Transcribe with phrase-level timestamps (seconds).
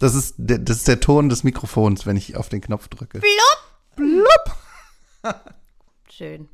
[0.00, 3.18] Das ist, der, das ist der Ton des Mikrofons, wenn ich auf den Knopf drücke.
[3.18, 3.26] Blub.
[3.96, 5.34] Blub.
[6.08, 6.48] Schön.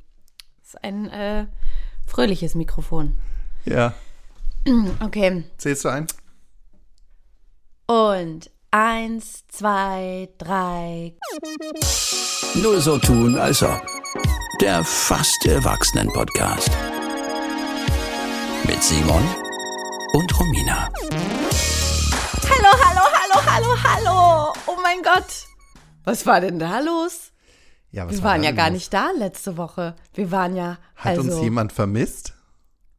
[0.59, 1.45] Das ist ein äh,
[2.07, 3.17] fröhliches Mikrofon.
[3.65, 3.93] Ja.
[4.99, 5.43] Okay.
[5.59, 6.07] Zählst du ein?
[7.85, 11.13] Und eins, zwei, drei.
[12.55, 13.79] Nur so tun, als ob.
[14.59, 16.71] Der fast Erwachsenen-Podcast.
[18.65, 19.23] Mit Simon
[20.13, 20.89] und Romina.
[22.49, 23.14] Hallo, hallo,
[23.45, 24.53] hallo, hallo.
[24.67, 25.47] Oh mein Gott.
[26.03, 27.31] Was war denn da los?
[27.91, 28.73] Ja, Wir war waren ja gar los?
[28.75, 29.95] nicht da letzte Woche.
[30.13, 30.77] Wir waren ja.
[30.95, 32.33] Hat also, uns jemand vermisst?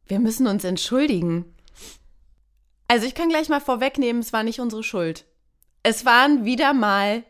[0.07, 1.45] Wir müssen uns entschuldigen.
[2.87, 5.25] Also ich kann gleich mal vorwegnehmen, es war nicht unsere Schuld.
[5.83, 7.23] Es waren wieder mal.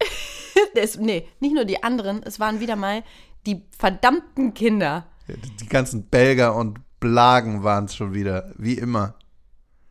[0.74, 3.04] es, nee, nicht nur die anderen, es waren wieder mal
[3.46, 5.06] die verdammten Kinder.
[5.60, 9.14] Die ganzen Belger und Blagen waren es schon wieder, wie immer.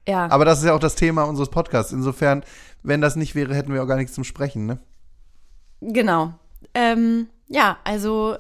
[0.08, 0.30] Ja.
[0.30, 1.92] Aber das ist ja auch das Thema unseres Podcasts.
[1.92, 2.44] Insofern,
[2.82, 4.80] wenn das nicht wäre, hätten wir auch gar nichts zum Sprechen, ne?
[5.82, 6.34] Genau.
[6.74, 8.38] Ähm, ja, also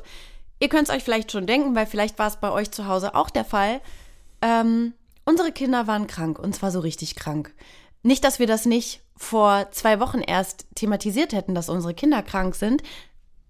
[0.59, 3.15] ihr könnt es euch vielleicht schon denken, weil vielleicht war es bei euch zu Hause
[3.15, 3.81] auch der Fall.
[4.41, 4.93] Ähm,
[5.25, 7.53] unsere Kinder waren krank und zwar so richtig krank.
[8.01, 12.55] Nicht, dass wir das nicht vor zwei Wochen erst thematisiert hätten, dass unsere Kinder krank
[12.55, 12.83] sind.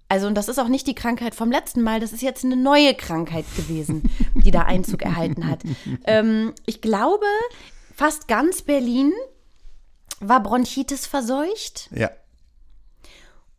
[0.10, 2.56] Also, und das ist auch nicht die Krankheit vom letzten Mal, das ist jetzt eine
[2.56, 5.64] neue Krankheit gewesen, die da Einzug erhalten hat.
[6.06, 7.26] Ähm, ich glaube,
[7.96, 9.14] fast ganz Berlin
[10.20, 11.90] war Bronchitis verseucht.
[11.92, 12.10] Ja.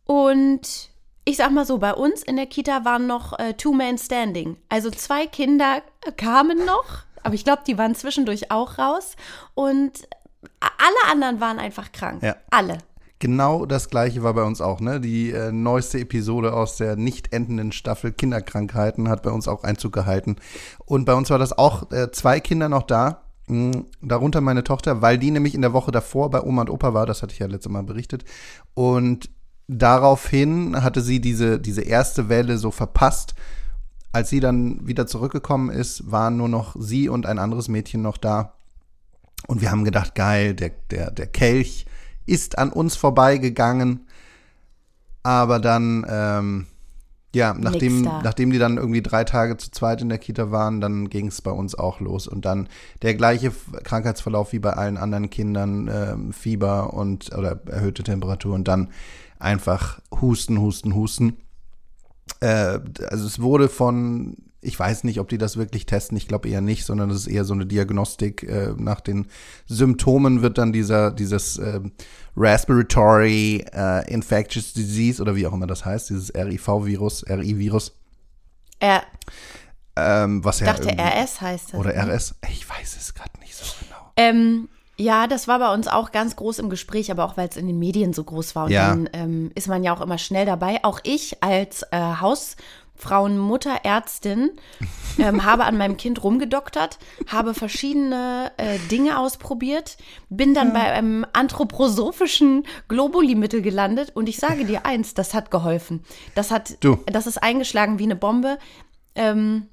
[0.05, 0.89] Und
[1.25, 4.57] ich sag mal so, bei uns in der Kita waren noch äh, Two-Man-Standing.
[4.69, 5.81] Also zwei Kinder
[6.17, 6.85] kamen noch,
[7.23, 9.15] aber ich glaube, die waren zwischendurch auch raus.
[9.55, 10.07] Und
[10.59, 12.21] alle anderen waren einfach krank.
[12.21, 12.35] Ja.
[12.51, 12.77] Alle.
[13.17, 14.99] Genau das gleiche war bei uns auch, ne?
[14.99, 19.93] Die äh, neueste Episode aus der nicht endenden Staffel Kinderkrankheiten hat bei uns auch Einzug
[19.93, 20.35] gehalten.
[20.85, 25.17] Und bei uns war das auch äh, zwei Kinder noch da, darunter meine Tochter, weil
[25.17, 27.47] die nämlich in der Woche davor bei Oma und Opa war, das hatte ich ja
[27.47, 28.25] letztes Mal berichtet.
[28.73, 29.29] Und
[29.67, 33.35] daraufhin hatte sie diese, diese erste Welle so verpasst.
[34.11, 38.17] Als sie dann wieder zurückgekommen ist, waren nur noch sie und ein anderes Mädchen noch
[38.17, 38.53] da.
[39.47, 41.85] Und wir haben gedacht, geil, der, der, der Kelch
[42.25, 44.07] ist an uns vorbeigegangen.
[45.21, 46.67] Aber dann, ähm,
[47.35, 51.09] ja, nachdem, nachdem die dann irgendwie drei Tage zu zweit in der Kita waren, dann
[51.09, 52.27] ging es bei uns auch los.
[52.27, 52.69] Und dann
[53.01, 53.51] der gleiche
[53.83, 58.89] Krankheitsverlauf wie bei allen anderen Kindern, ähm, Fieber und oder erhöhte Temperatur und dann
[59.37, 61.37] einfach Husten, Husten, Husten.
[62.39, 62.79] Äh,
[63.09, 66.61] also es wurde von, ich weiß nicht, ob die das wirklich testen, ich glaube eher
[66.61, 68.43] nicht, sondern das ist eher so eine Diagnostik.
[68.43, 69.27] Äh, nach den
[69.67, 71.79] Symptomen wird dann dieser, dieses äh,
[72.35, 77.95] Respiratory äh, Infectious Disease oder wie auch immer das heißt, dieses RIV-Virus, RI-Virus,
[78.79, 79.03] Er
[79.97, 81.79] ähm, was ja dachte, RS heißt das.
[81.79, 82.13] oder ne?
[82.15, 84.11] RS, ich weiß es gerade nicht so genau.
[84.17, 87.57] Ähm, ja, das war bei uns auch ganz groß im Gespräch, aber auch weil es
[87.57, 88.65] in den Medien so groß war.
[88.65, 88.89] Und Ja.
[88.89, 90.83] dann ähm, ist man ja auch immer schnell dabei.
[90.83, 91.97] Auch ich als äh,
[93.05, 94.51] Hausfrauenmutter, Ärztin,
[95.17, 96.97] ähm, habe an meinem Kind rumgedoktert,
[97.27, 99.97] habe verschiedene äh, Dinge ausprobiert,
[100.29, 106.03] bin dann bei einem anthroposophischen Globuli-Mittel gelandet und ich sage dir eins, das hat geholfen.
[106.35, 106.97] Das hat, Du.
[107.05, 108.57] das ist eingeschlagen wie eine Bombe.
[109.15, 109.67] Ähm,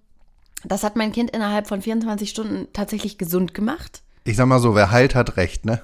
[0.65, 4.03] das hat mein Kind innerhalb von 24 Stunden tatsächlich gesund gemacht.
[4.25, 5.83] Ich sag mal so, wer heilt, hat recht, ne?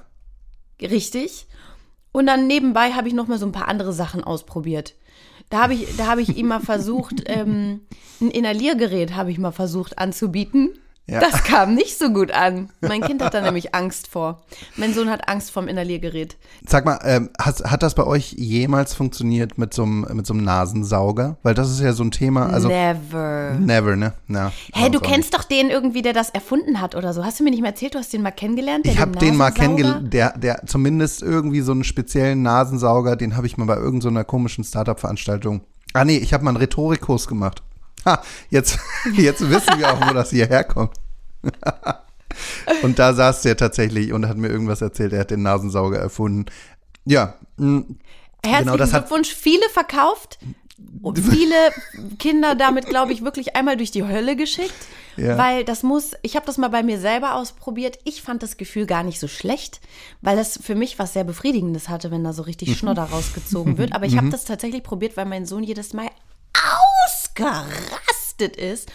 [0.81, 1.47] Richtig.
[2.13, 4.95] Und dann nebenbei habe ich noch mal so ein paar andere Sachen ausprobiert.
[5.49, 7.81] Da habe ich, da habe ich ihm mal versucht, ähm,
[8.21, 10.73] ein Inhaliergerät habe ich mal versucht anzubieten.
[11.09, 11.19] Ja.
[11.19, 12.69] Das kam nicht so gut an.
[12.81, 14.41] Mein Kind hat da nämlich Angst vor.
[14.75, 16.37] Mein Sohn hat Angst vorm Inhaliergerät.
[16.67, 20.33] Sag mal, ähm, hat, hat das bei euch jemals funktioniert mit so einem mit so
[20.33, 21.37] einem Nasensauger?
[21.41, 23.55] Weil das ist ja so ein Thema, also Never.
[23.59, 24.13] never, ne?
[24.27, 27.25] Na, Hä, du kennst doch den irgendwie, der das erfunden hat oder so.
[27.25, 27.95] Hast du mir nicht mehr erzählt?
[27.95, 28.85] Du hast den mal kennengelernt?
[28.85, 29.75] Ich habe den mal Nasensauger?
[29.75, 34.23] kennengelernt, der, der zumindest irgendwie so einen speziellen Nasensauger, den habe ich mal bei irgendeiner
[34.23, 35.61] komischen Startup-Veranstaltung.
[35.93, 37.63] Ah nee, ich habe mal einen Rhetorikkurs gemacht.
[38.05, 38.79] Ha, jetzt,
[39.13, 40.95] jetzt wissen wir auch, wo das hierher kommt.
[42.83, 46.45] und da saß der tatsächlich und hat mir irgendwas erzählt, er hat den Nasensauger erfunden.
[47.05, 47.83] Ja, mh,
[48.45, 50.39] Herzlichen Genau, Glückwunsch, viele verkauft.
[51.01, 51.55] Und viele
[52.19, 54.73] Kinder damit, glaube ich, wirklich einmal durch die Hölle geschickt.
[55.17, 55.37] Ja.
[55.37, 57.99] Weil das muss, ich habe das mal bei mir selber ausprobiert.
[58.05, 59.81] Ich fand das Gefühl gar nicht so schlecht,
[60.21, 63.93] weil das für mich was sehr Befriedigendes hatte, wenn da so richtig Schnodder rausgezogen wird.
[63.93, 66.09] Aber ich habe das tatsächlich probiert, weil mein Sohn jedes Mal
[67.41, 68.91] ausgerastet ist.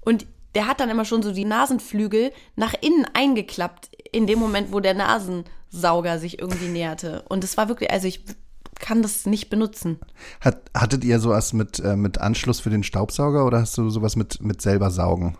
[0.00, 4.72] Und der hat dann immer schon so die Nasenflügel nach innen eingeklappt, in dem Moment,
[4.72, 7.24] wo der Nasensauger sich irgendwie näherte.
[7.28, 8.24] Und es war wirklich, also ich
[8.78, 9.98] kann das nicht benutzen.
[10.40, 14.16] hat, hattet ihr sowas mit, äh, mit Anschluss für den Staubsauger oder hast du sowas
[14.16, 15.36] mit, mit selber saugen?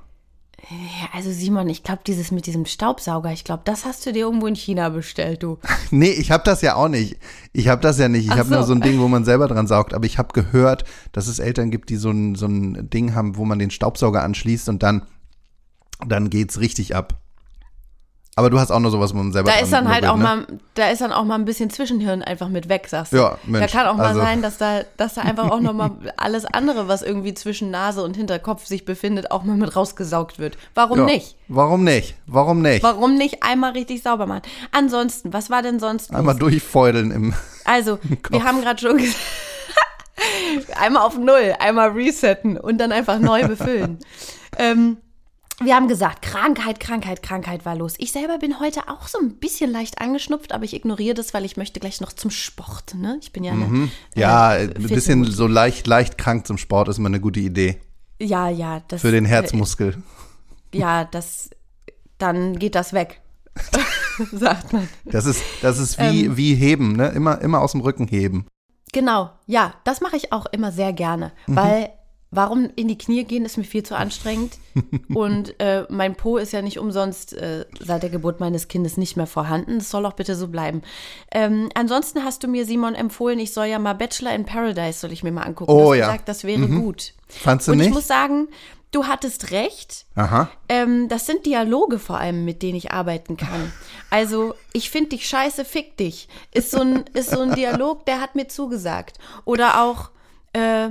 [0.70, 4.20] Ja, also Simon, ich glaube, dieses mit diesem Staubsauger, ich glaube, das hast du dir
[4.20, 5.58] irgendwo in China bestellt, du.
[5.90, 7.18] Nee, ich habe das ja auch nicht.
[7.52, 8.26] Ich habe das ja nicht.
[8.26, 8.68] Ich habe nur so.
[8.68, 9.94] so ein Ding, wo man selber dran saugt.
[9.94, 13.36] Aber ich habe gehört, dass es Eltern gibt, die so ein, so ein Ding haben,
[13.36, 15.02] wo man den Staubsauger anschließt und dann,
[16.06, 17.23] dann geht's richtig ab.
[18.36, 20.22] Aber du hast auch noch sowas, wo man selber Da ist dann halt auch ne?
[20.24, 23.18] mal, da ist dann auch mal ein bisschen Zwischenhirn einfach mit weg, sagst du.
[23.18, 25.72] Ja, Mensch, Da kann auch mal also- sein, dass da, dass da einfach auch noch
[25.72, 30.40] mal alles andere, was irgendwie zwischen Nase und Hinterkopf sich befindet, auch mal mit rausgesaugt
[30.40, 30.58] wird.
[30.74, 31.04] Warum Ja.
[31.04, 31.36] nicht?
[31.46, 32.16] Warum nicht?
[32.26, 32.82] Warum nicht?
[32.82, 34.42] Warum nicht einmal richtig sauber machen?
[34.72, 36.12] Ansonsten, was war denn sonst?
[36.12, 37.34] Einmal durchfeudeln im.
[37.66, 37.98] Also,
[38.30, 39.16] wir haben gerade schon gesagt,
[40.78, 43.98] einmal auf Null, einmal resetten und dann einfach neu befüllen.
[44.58, 44.98] ähm,
[45.62, 47.94] wir haben gesagt, Krankheit, Krankheit, Krankheit war los.
[47.98, 51.44] Ich selber bin heute auch so ein bisschen leicht angeschnupft, aber ich ignoriere das, weil
[51.44, 52.94] ich möchte gleich noch zum Sport.
[52.96, 53.18] Ne?
[53.20, 53.90] Ich bin ja eine, Mhm.
[54.16, 57.80] Ja, äh, ein bisschen so leicht, leicht krank zum Sport ist immer eine gute Idee.
[58.20, 59.96] Ja, ja, das Für den Herzmuskel.
[60.72, 61.50] Äh, ja, das
[62.18, 63.20] dann geht das weg.
[64.32, 64.88] sagt man.
[65.04, 66.36] Das ist, das ist wie, Ähm.
[66.36, 67.08] wie heben, ne?
[67.08, 68.46] Immer, immer aus dem Rücken heben.
[68.92, 71.56] Genau, ja, das mache ich auch immer sehr gerne, Mhm.
[71.56, 71.90] weil
[72.34, 74.58] warum in die Knie gehen ist mir viel zu anstrengend
[75.14, 79.16] und äh, mein Po ist ja nicht umsonst äh, seit der Geburt meines Kindes nicht
[79.16, 79.78] mehr vorhanden.
[79.78, 80.82] Das soll auch bitte so bleiben.
[81.30, 85.12] Ähm, ansonsten hast du mir Simon empfohlen, ich soll ja mal Bachelor in Paradise soll
[85.12, 85.70] ich mir mal angucken.
[85.70, 86.06] Oh, du hast ja.
[86.06, 87.14] gesagt, das wäre gut.
[87.28, 87.88] Fandst du und nicht?
[87.88, 88.48] ich muss sagen,
[88.94, 90.06] du hattest recht.
[90.14, 90.48] Aha.
[90.68, 93.72] Ähm, das sind Dialoge vor allem, mit denen ich arbeiten kann.
[94.10, 96.28] Also, ich finde dich scheiße, fick dich.
[96.52, 99.18] Ist so ein, ist so ein Dialog, der hat mir zugesagt.
[99.44, 100.10] Oder auch,
[100.52, 100.90] äh,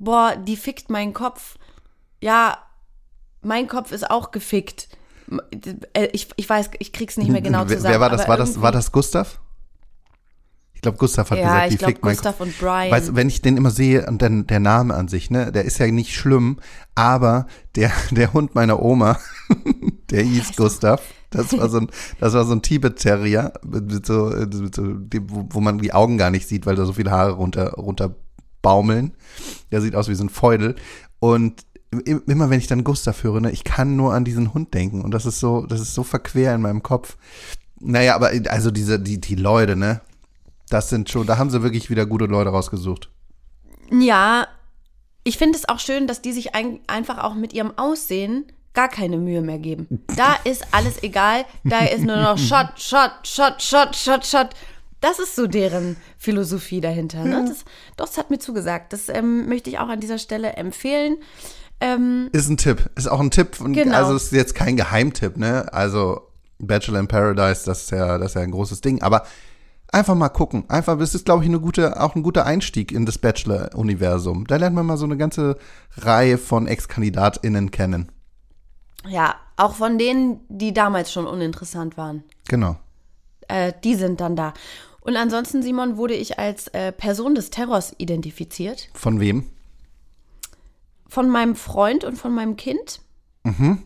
[0.00, 1.56] boah, die fickt meinen Kopf.
[2.20, 2.58] Ja,
[3.42, 4.88] mein Kopf ist auch gefickt.
[5.94, 7.84] Äh, Ich, ich weiß, ich krieg's nicht mehr genau zusammen.
[7.84, 8.26] wer war das?
[8.26, 9.40] War das, war das Gustav?
[10.74, 12.46] Ich glaube, Gustav hat Ja, gesagt, ich die glaube fickt mein Gustav Kopf.
[12.46, 12.90] und Brian.
[12.90, 15.78] Weißt wenn ich den immer sehe und dann der Name an sich, ne, der ist
[15.78, 16.58] ja nicht schlimm,
[16.94, 19.18] aber der, der Hund meiner Oma,
[20.10, 21.02] der hieß Gustav.
[21.28, 23.52] Das war so ein, das war so ein Tibet-Terrier,
[24.04, 24.82] so, äh, so,
[25.50, 28.16] wo man die Augen gar nicht sieht, weil da so viele Haare runter, runter
[28.62, 29.12] baumeln.
[29.70, 30.76] Der sieht aus wie so ein Feudel.
[31.18, 34.74] Und im- immer wenn ich dann Gustav höre, ne, ich kann nur an diesen Hund
[34.74, 35.02] denken.
[35.02, 37.16] Und das ist so, das ist so verquer in meinem Kopf.
[37.80, 40.00] Naja, aber also diese, die, die Leute, ne?
[40.68, 43.10] Das sind schon, da haben sie wirklich wieder gute Leute rausgesucht.
[43.90, 44.46] Ja,
[45.24, 48.88] ich finde es auch schön, dass die sich ein, einfach auch mit ihrem Aussehen gar
[48.88, 49.88] keine Mühe mehr geben.
[50.16, 54.50] Da ist alles egal, da ist nur noch Shot, Shot, Shot, Shot, Shot, Shot.
[55.00, 57.24] Das ist so deren Philosophie dahinter.
[57.24, 57.44] Ne?
[57.48, 57.64] Das,
[57.96, 58.92] doch, das hat mir zugesagt.
[58.92, 61.16] Das ähm, möchte ich auch an dieser Stelle empfehlen.
[61.80, 62.90] Ähm, Ist ein Tipp.
[62.96, 63.60] Ist auch ein Tipp.
[63.60, 63.96] Und Genau.
[63.96, 65.72] Also ist jetzt kein Geheimtipp, ne?
[65.72, 66.20] Also
[66.58, 69.00] Bachelor in Paradise, das ist ja, das ist ja ein großes Ding.
[69.00, 69.24] Aber
[69.90, 70.64] einfach mal gucken.
[70.68, 74.46] Einfach, das ist, glaube ich, eine gute, auch ein guter Einstieg in das Bachelor-Universum.
[74.46, 75.56] Da lernt man mal so eine ganze
[75.96, 78.12] Reihe von Ex-KandidatInnen kennen.
[79.08, 82.24] ja, auch von denen, die damals schon uninteressant waren.
[82.48, 82.76] Genau.
[83.48, 84.54] Äh, die sind dann da.
[85.02, 88.88] Und ansonsten, Simon, wurde ich als äh, Person des Terrors identifiziert.
[88.94, 89.46] Von wem?
[91.08, 93.00] Von meinem Freund und von meinem Kind.
[93.44, 93.78] Die Ähm,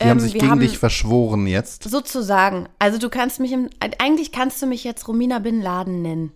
[0.00, 1.84] haben sich gegen haben- dich verschworen jetzt.
[1.84, 2.68] Sozusagen.
[2.78, 3.68] Also du kannst mich im,
[3.98, 6.32] eigentlich kannst du mich jetzt Romina Bin Laden nennen.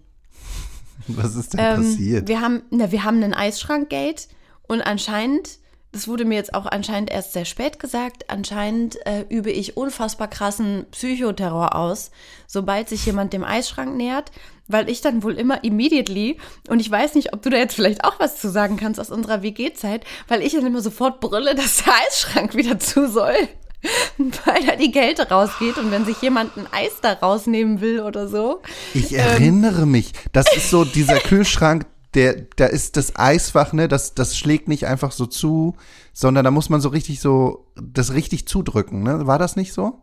[1.07, 2.29] Was ist denn Ähm, passiert?
[2.29, 4.29] Wir haben, na, wir haben einen Eisschrankgate
[4.67, 5.59] und anscheinend,
[5.95, 10.27] das wurde mir jetzt auch anscheinend erst sehr spät gesagt, anscheinend äh, übe ich unfassbar
[10.27, 12.11] krassen Psychoterror aus,
[12.49, 14.33] sobald sich jemand dem Eisschrank nähert,
[14.67, 18.03] weil ich dann wohl immer immediately, und ich weiß nicht, ob du da jetzt vielleicht
[18.03, 21.85] auch was zu sagen kannst aus unserer WG-Zeit, weil ich dann immer sofort brülle, dass
[21.85, 23.37] der Eisschrank wieder zu soll.
[24.47, 28.29] Weil da die Kälte rausgeht und wenn sich jemand ein Eis da rausnehmen will oder
[28.29, 28.63] so.
[28.95, 30.13] Ich ähm, erinnere mich.
[30.33, 31.85] Das ist so dieser Kühlschrank,
[32.15, 35.75] der, da ist das Eisfach, ne, das, das schlägt nicht einfach so zu,
[36.13, 39.27] sondern da muss man so richtig so, das richtig zudrücken, ne?
[39.27, 40.01] War das nicht so?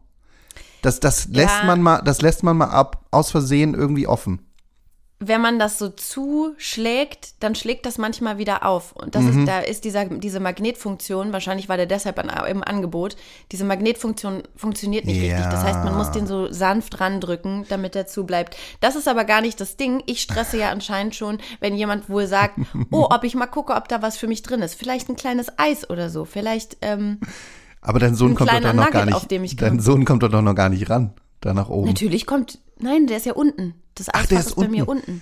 [0.82, 1.66] Das, das lässt Ja.
[1.66, 4.42] man mal, das lässt man mal ab, aus Versehen irgendwie offen.
[5.24, 8.92] Wenn man das so zuschlägt, dann schlägt das manchmal wieder auf.
[8.94, 13.16] Und das ist, da ist dieser, diese Magnetfunktion, wahrscheinlich war der deshalb an, im Angebot,
[13.52, 15.36] diese Magnetfunktion funktioniert nicht Ja.
[15.38, 15.52] richtig.
[15.52, 18.58] Das heißt, man muss den so sanft randrücken, damit er zubleibt.
[18.80, 20.02] Das ist aber gar nicht das Ding.
[20.08, 22.60] Ich stresse ja anscheinend schon, wenn jemand wohl sagt,
[22.92, 24.74] oh, ob ich mal gucke, ob da was für mich drin ist.
[24.74, 26.26] Vielleicht ein kleines Eis oder so.
[26.26, 27.20] Vielleicht, ähm,
[27.80, 29.80] Aber dein Sohn kommt doch noch gar nicht, auf dem ich dein.
[29.80, 31.88] Sohn kommt doch noch gar nicht ran, da nach oben.
[31.88, 33.76] natürlich kommt, nein, der ist ja unten.
[33.96, 35.04] Das Eisfach der ist, ist bei mir unten.
[35.12, 35.22] unten.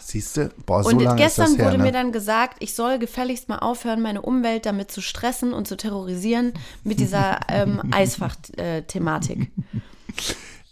[0.00, 0.50] Siehst du?
[0.66, 1.84] Boah, so Und lange ist gestern das her, wurde ne?
[1.84, 5.76] mir dann gesagt, ich soll gefälligst mal aufhören, meine Umwelt damit zu stressen und zu
[5.76, 6.52] terrorisieren
[6.84, 9.50] mit dieser ähm, Eisfach-Thematik.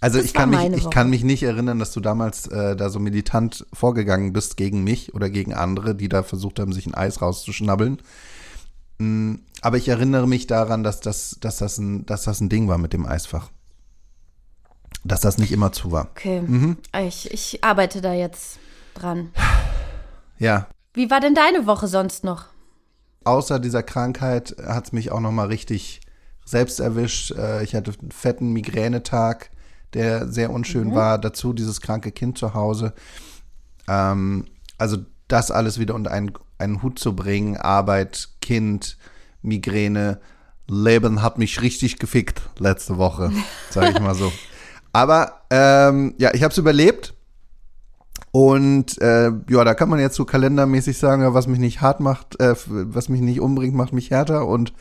[0.01, 0.91] Also Das ich kann, mich, ich Woche.
[0.91, 5.15] kann mich nicht erinnern, dass du damals äh, da so militant vorgegangen bist gegen mich
[5.15, 7.99] oder gegen andere, die da versucht haben, sich ein Eis rauszuschnabbeln.
[8.99, 12.69] Mm, Aber ich erinnere mich daran, dass das, dass das, ein, dass das ein Ding
[12.69, 13.51] war mit dem Eisfach.
[15.05, 16.09] Dass das nicht immer zu war.
[16.11, 16.41] Okay.
[16.41, 16.79] Mhm.
[17.07, 18.59] Ich, ich arbeite da jetzt
[18.95, 19.31] dran.
[20.39, 22.47] Ja, Wie war denn deine Woche sonst noch?
[23.25, 26.01] außer dieser Krankheit hat es mich auch noch mal richtig
[26.45, 27.33] selbst erwischt.
[27.33, 29.51] Äh, Ich hatte einen fetten Migränetag,
[29.95, 31.19] der sehr unschön war.
[31.19, 32.95] Dazu dieses kranke Kind zu Hause.
[33.89, 34.47] Ähm,
[34.79, 38.97] also das alles wieder unter einen, einen Hut zu bringen, Arbeit, Kind,
[39.43, 40.21] Migräne,
[40.69, 43.33] Leben hat mich richtig gefickt letzte Woche,
[43.71, 44.33] sage ich mal so.
[44.97, 47.13] Aber ähm, ja, ich habe es überlebt.
[48.31, 52.41] Und äh, ja, da kann man jetzt so kalendermäßig sagen, was mich nicht hart macht,
[52.41, 54.47] äh, was mich nicht umbringt, macht mich härter.
[54.47, 54.73] Und,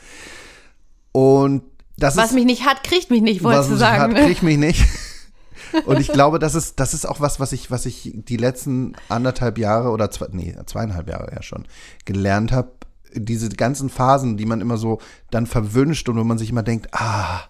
[1.12, 1.64] und
[1.98, 4.00] das Was ist mich nicht hat, kriegt mich nicht, was wolltest du mich sagen.
[4.00, 4.24] hart, ne?
[4.24, 4.86] kriegt mich nicht.
[5.84, 8.94] Und ich glaube, das ist, das ist auch was, was ich, was ich die letzten
[9.08, 11.66] anderthalb Jahre oder zwei, nee, zweieinhalb Jahre ja schon
[12.06, 12.70] gelernt habe.
[13.12, 16.88] Diese ganzen Phasen, die man immer so dann verwünscht und wo man sich immer denkt,
[16.92, 17.40] ah,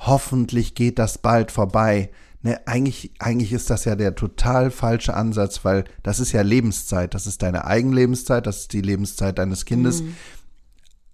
[0.00, 2.10] hoffentlich geht das bald vorbei.
[2.42, 7.14] Ne, eigentlich, eigentlich ist das ja der total falsche Ansatz, weil das ist ja Lebenszeit.
[7.14, 10.02] Das ist deine Eigenlebenszeit, das ist die Lebenszeit deines Kindes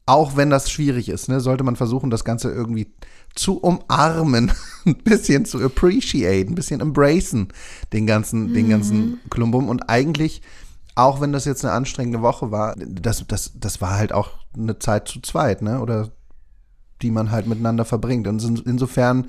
[0.07, 2.95] auch wenn das schwierig ist, ne, sollte man versuchen, das Ganze irgendwie
[3.35, 4.53] zu umarmen,
[4.87, 7.49] ein bisschen zu appreciate, ein bisschen embracen,
[7.93, 9.69] den ganzen, den ganzen Klumbum.
[9.69, 10.43] Und eigentlich,
[10.95, 14.79] auch wenn das jetzt eine anstrengende Woche war, das, das, das war halt auch eine
[14.79, 15.81] Zeit zu zweit, ne?
[15.81, 16.13] Oder
[17.03, 18.27] die man halt miteinander verbringt.
[18.27, 19.29] Und in- insofern,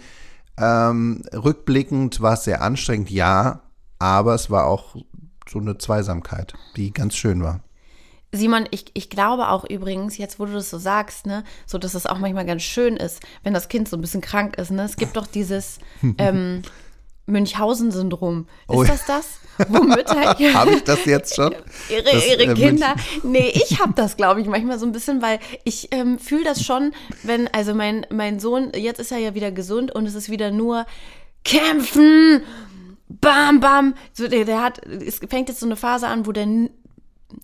[0.59, 3.61] ähm, rückblickend war es sehr anstrengend, ja,
[3.99, 4.95] aber es war auch
[5.49, 7.61] so eine Zweisamkeit, die ganz schön war.
[8.33, 11.93] Simon, ich, ich glaube auch übrigens, jetzt wo du das so sagst, ne, so dass
[11.93, 14.83] es auch manchmal ganz schön ist, wenn das Kind so ein bisschen krank ist, ne?
[14.83, 15.79] Es gibt doch dieses
[16.17, 16.61] ähm,
[17.27, 18.47] Münchhausen-Syndrom.
[18.69, 19.39] Ist Oh das das?
[19.69, 21.53] Wo Mütter Habe ich das jetzt schon?
[21.89, 22.95] ihre, Das, ihre äh, Kinder.
[23.23, 26.63] Nee, ich habe das, glaube ich, manchmal so ein bisschen, weil ich ähm, fühle das
[26.63, 26.93] schon,
[27.23, 30.51] wenn, also mein, mein Sohn, jetzt ist er ja wieder gesund und es ist wieder
[30.51, 30.85] nur
[31.43, 32.43] kämpfen,
[33.09, 33.95] bam, bam.
[34.13, 36.47] So, der, der hat, es fängt jetzt so eine Phase an, wo der,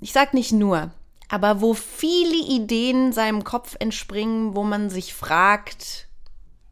[0.02, 0.92] ich sag nicht nur,
[1.30, 6.08] aber wo viele Ideen seinem Kopf entspringen, wo man sich fragt,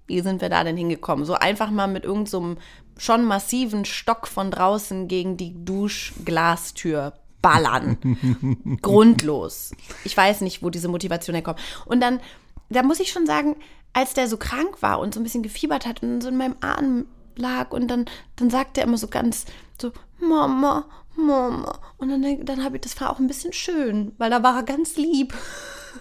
[0.07, 1.25] wie sind wir da denn hingekommen?
[1.25, 2.61] So einfach mal mit irgendeinem so
[3.01, 7.97] schon massiven Stock von draußen gegen die Duschglastür ballern.
[8.83, 9.71] Grundlos.
[10.03, 11.59] Ich weiß nicht, wo diese Motivation herkommt.
[11.85, 12.19] Und dann,
[12.69, 13.55] da muss ich schon sagen,
[13.93, 16.55] als der so krank war und so ein bisschen gefiebert hat und so in meinem
[16.61, 18.05] Arm lag und dann,
[18.35, 19.45] dann sagte er immer so ganz
[19.81, 21.79] so, Mama, Mama.
[21.97, 24.63] Und dann, dann habe ich, das war auch ein bisschen schön, weil da war er
[24.63, 25.33] ganz lieb.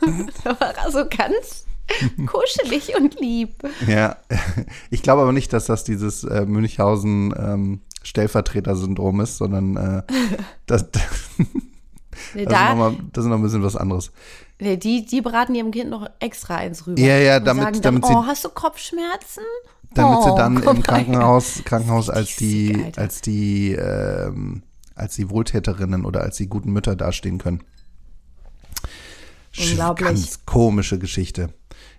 [0.44, 1.64] da war er so ganz
[2.26, 3.54] kuschelig und lieb.
[3.86, 4.16] Ja,
[4.90, 10.02] ich glaube aber nicht, dass das dieses äh, Münchhausen ähm, Stellvertreter-Syndrom ist, sondern äh,
[10.66, 11.02] das, das,
[12.34, 14.12] Nee, ist da, noch mal, das ist noch ein bisschen was anderes.
[14.60, 17.00] nee, die, die beraten ihrem Kind noch extra eins rüber.
[17.00, 19.42] Ja, ja, damit- sagen dann, damit sie- oh, hast du Kopfschmerzen?
[19.94, 20.82] Damit oh, sie dann im.
[20.82, 23.00] Krankenhaus, Krankenhaus als die, Alter.
[23.00, 24.62] als die, ähm,
[24.94, 27.64] als die Wohltäterinnen oder als die guten Mütter dastehen können.
[29.58, 30.06] Unglaublich.
[30.06, 31.52] Ganz komische Geschichte.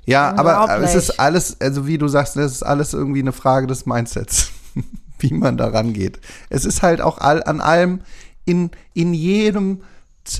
[0.05, 3.67] Ja, aber es ist alles, also wie du sagst, es ist alles irgendwie eine Frage
[3.67, 4.51] des Mindsets,
[5.19, 6.19] wie man da rangeht.
[6.49, 8.01] Es ist halt auch all, an allem,
[8.45, 9.83] in, in jedem,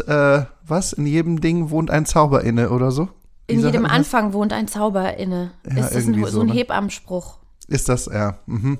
[0.08, 3.10] äh, was, in jedem Ding wohnt ein Zauber inne oder so.
[3.48, 3.86] Wie In sagt jedem?
[3.86, 5.52] Anfang wohnt ein Zauber inne.
[5.66, 6.54] Ja, ist das ein, so so, ein ne?
[6.54, 7.38] Hebammenspruch?
[7.68, 8.38] Ist das, ja.
[8.48, 8.80] Mhm.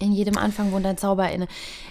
[0.00, 1.46] In jedem Anfang wohnt ein Zauber inne.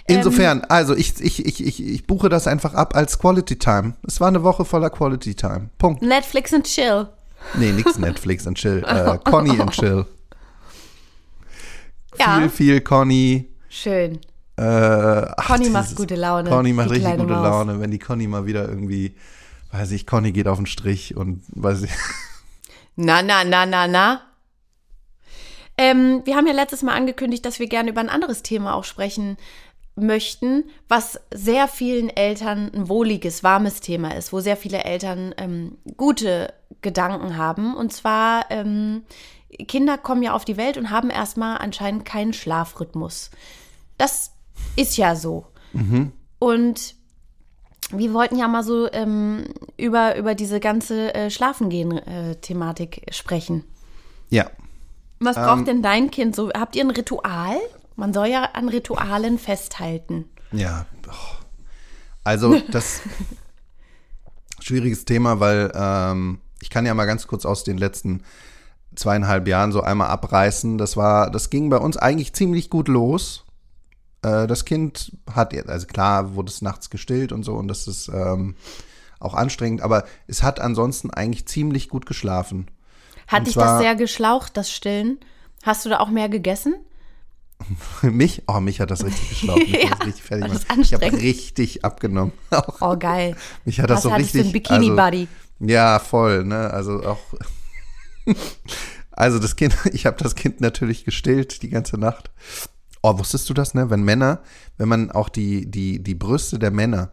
[0.08, 3.94] Ähm, Insofern, also ich, ich, ich, ich, ich buche das einfach ab als Quality Time.
[4.06, 5.70] Es war eine Woche voller Quality Time.
[5.78, 6.02] Punkt.
[6.02, 7.08] Netflix and chill.
[7.54, 8.84] Nee, nix Netflix und Chill.
[8.86, 10.06] Äh, Conny und Chill.
[12.18, 13.48] Ja, Viel, viel Conny.
[13.68, 14.20] schön.
[14.56, 17.42] Äh, ach, Conny macht dieses- gute Laune, Conny macht richtig gute Maus.
[17.44, 19.14] Laune, wenn die Conny mal wieder irgendwie,
[19.72, 21.90] weiß ich, Conny geht auf den Strich und weiß ich.
[22.96, 24.20] Na, na, na, na, na.
[25.78, 28.84] Ähm, wir haben ja letztes Mal angekündigt, dass wir gerne über ein anderes Thema auch
[28.84, 29.38] sprechen
[29.96, 35.78] möchten, was sehr vielen Eltern ein wohliges, warmes Thema ist, wo sehr viele Eltern ähm,
[35.96, 36.52] gute
[36.82, 37.74] Gedanken haben.
[37.76, 39.02] Und zwar, ähm,
[39.68, 43.30] Kinder kommen ja auf die Welt und haben erstmal anscheinend keinen Schlafrhythmus.
[43.98, 44.32] Das
[44.76, 45.46] ist ja so.
[46.38, 46.94] Und
[47.92, 49.44] wir wollten ja mal so ähm,
[49.76, 53.64] über, über diese ganze äh, Schlafengehen-Thematik sprechen.
[54.28, 54.50] Ja.
[55.18, 55.42] Was Ähm.
[55.42, 56.50] braucht denn dein Kind so?
[56.50, 57.56] Habt ihr ein Ritual?
[57.96, 60.28] Man soll ja an Ritualen festhalten.
[60.52, 60.86] Ja.
[62.24, 63.00] Also, das
[64.60, 68.22] schwieriges Thema, weil ähm, ich kann ja mal ganz kurz aus den letzten
[68.94, 70.76] zweieinhalb Jahren so einmal abreißen.
[70.78, 73.44] Das war, das ging bei uns eigentlich ziemlich gut los.
[74.22, 77.86] Äh, das Kind hat, jetzt- also klar, wurde es nachts gestillt und so und das
[77.88, 78.56] ist ähm,
[79.20, 82.66] auch anstrengend, aber es hat ansonsten eigentlich ziemlich gut geschlafen.
[83.28, 85.18] Hat Und dich zwar- das sehr geschlaucht, das Stillen?
[85.62, 86.74] Hast du da auch mehr gegessen?
[88.02, 88.42] Mich?
[88.48, 89.58] Oh, mich hat das richtig geschlaucht.
[89.68, 90.66] Mich Ja, hat das richtig fertig gemacht.
[90.80, 92.32] Ich habe richtig abgenommen.
[92.80, 93.36] Oh, geil.
[93.64, 94.70] mich hat das Was so hattest du, richtig.
[94.70, 95.28] einen Bikini-Buddy?
[95.28, 96.70] Also, ja, voll, ne?
[96.70, 97.20] Also auch.
[99.10, 102.30] also das Kind, ich habe das Kind natürlich gestillt die ganze Nacht.
[103.02, 103.88] Oh, wusstest du das, ne?
[103.90, 104.42] Wenn Männer,
[104.76, 107.12] wenn man auch die, die, die Brüste der Männer,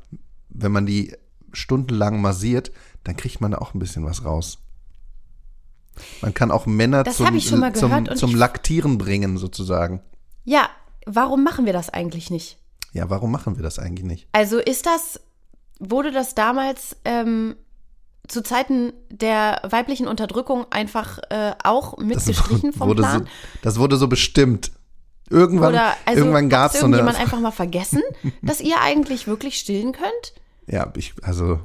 [0.50, 1.16] wenn man die
[1.54, 2.72] stundenlang massiert,
[3.04, 4.60] dann kriegt man da auch ein bisschen was raus.
[6.22, 10.01] Man kann auch Männer Das zum, zum, zum ich- Laktieren bringen, sozusagen.
[10.44, 10.70] Ja,
[11.06, 12.60] warum machen wir das eigentlich nicht?
[12.94, 14.27] Ja, warum machen wir das eigentlich nicht?
[14.32, 15.20] Also ist das,
[15.80, 17.56] wurde das damals ähm,
[18.27, 23.19] zu Zeiten der weiblichen Unterdrückung einfach äh, auch mitgestrichen vom wurde Plan?
[23.24, 23.25] So,
[23.62, 24.72] das wurde so bestimmt.
[25.29, 26.96] Irgendwann, Oder also irgendwann gab es so eine.
[26.98, 28.01] irgendjemand einfach mal vergessen,
[28.41, 30.34] dass ihr eigentlich wirklich stillen könnt?
[30.67, 31.60] Ja, ich, also.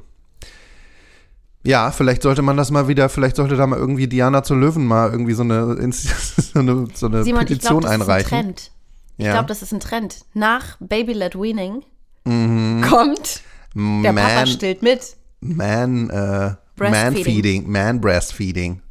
[1.65, 4.85] Ja, vielleicht sollte man das mal wieder, vielleicht sollte da mal irgendwie Diana zu Löwen
[4.85, 8.25] mal irgendwie so eine, so eine, so eine Simon, Petition glaube, das einreichen.
[8.27, 8.71] ist ein Trend.
[9.17, 9.31] Ich Ja.
[9.33, 10.25] glaube, das ist ein Trend.
[10.33, 11.83] Nach Baby Led Weaning
[12.25, 13.41] kommt der Papa
[13.75, 14.01] Mhm.
[14.13, 15.15] Man, stillt mit.
[15.43, 18.81] Man, äh, man feeding, man breastfeeding.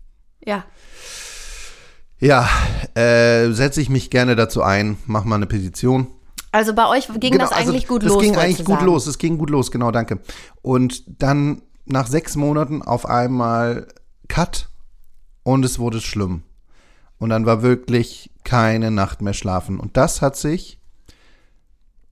[0.45, 0.65] Ja,
[2.19, 2.49] Ja,
[2.95, 6.07] äh, setze ich mich gerne dazu ein, mach mal eine Petition.
[6.53, 8.21] also bei euch ging das also eigentlich gut das los.
[8.23, 8.87] ging wolltest eigentlich gut sagen.
[8.87, 9.07] los.
[9.07, 10.21] Es ging gut los, genau, danke.
[10.63, 13.89] Und dann nach sechs Monaten auf einmal
[14.29, 14.69] Cut
[15.43, 16.43] und es wurde schlimm.
[17.19, 19.79] Und dann war wirklich keine Nacht mehr schlafen.
[19.79, 20.79] Und das hat sich,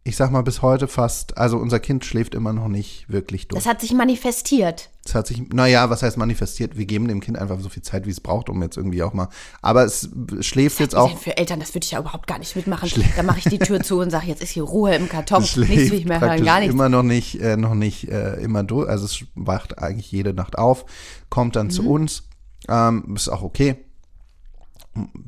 [0.02, 3.62] ich sag mal, bis heute fast, also unser Kind schläft immer noch nicht wirklich durch.
[3.62, 4.88] Das hat sich manifestiert.
[5.04, 6.78] Es hat sich, naja, was heißt manifestiert?
[6.78, 9.12] Wir geben dem Kind einfach so viel Zeit, wie es braucht, um jetzt irgendwie auch
[9.12, 9.28] mal.
[9.60, 10.08] Aber es
[10.40, 11.18] schläft jetzt Was auch.
[11.18, 12.90] für Eltern, das würde ich ja überhaupt gar nicht mitmachen.
[13.14, 15.42] Da mache ich die Tür zu und sage, jetzt ist hier Ruhe im Karton.
[15.42, 16.72] Nichts will ich mehr hören, gar nichts.
[16.74, 18.88] immer noch nicht, äh, noch nicht äh, immer durch.
[18.88, 20.86] Also es wacht eigentlich jede Nacht auf,
[21.28, 21.70] kommt dann Mhm.
[21.70, 22.22] zu uns,
[22.68, 23.76] ähm, ist auch okay.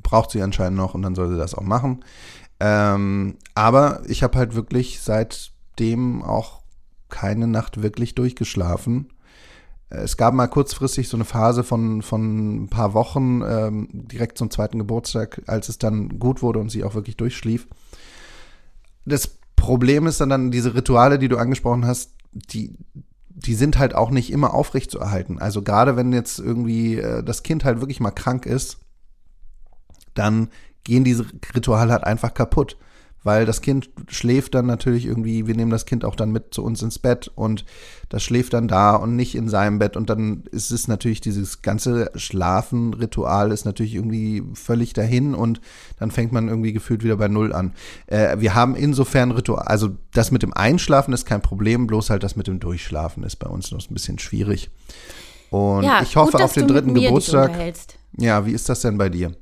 [0.02, 2.04] Braucht sie anscheinend noch und dann soll sie das auch machen.
[2.64, 6.60] Ähm, aber ich habe halt wirklich seitdem auch
[7.08, 9.08] keine Nacht wirklich durchgeschlafen.
[9.90, 14.38] Äh, Es gab mal kurzfristig so eine Phase von, von ein paar Wochen, ähm, direkt
[14.38, 17.66] zum zweiten Geburtstag, als es dann gut wurde und sie auch wirklich durchschlief
[19.04, 22.76] das Problem ist dann, dann diese Rituale, die du angesprochen hast, die,
[23.28, 25.38] die sind halt auch nicht immer aufrecht zu erhalten.
[25.38, 28.78] Also gerade wenn jetzt irgendwie äh, das Kind halt wirklich mal krank ist,
[30.14, 30.48] dann
[30.84, 32.76] gehen diese Rituale halt einfach kaputt.
[33.24, 36.64] Weil das Kind schläft dann natürlich irgendwie, wir nehmen das Kind auch dann mit zu
[36.64, 37.64] uns ins Bett und
[38.08, 39.96] das schläft dann da und nicht in seinem Bett.
[39.96, 45.60] Und dann ist es natürlich, dieses ganze Schlafen-Ritual ist natürlich irgendwie völlig dahin und
[46.00, 47.74] dann fängt man irgendwie gefühlt wieder bei Null an.
[48.08, 52.24] Äh, wir haben insofern Ritual, also das mit dem Einschlafen ist kein Problem, bloß halt
[52.24, 54.70] das mit dem Durchschlafen ist bei uns noch ein bisschen schwierig.
[55.50, 57.52] Und Ja, ich hoffe gut, auf den dritten Geburtstag.
[58.18, 59.32] Ja, wie ist das denn bei dir?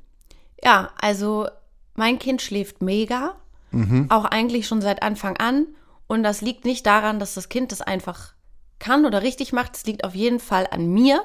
[0.64, 1.48] Ja, also
[1.94, 3.34] mein Kind schläft mega,
[3.72, 4.06] Mhm.
[4.10, 5.66] auch eigentlich schon seit Anfang an.
[6.08, 8.32] Und das liegt nicht daran, dass das Kind das einfach
[8.80, 9.76] kann oder richtig macht.
[9.76, 11.22] Es liegt auf jeden Fall an mir,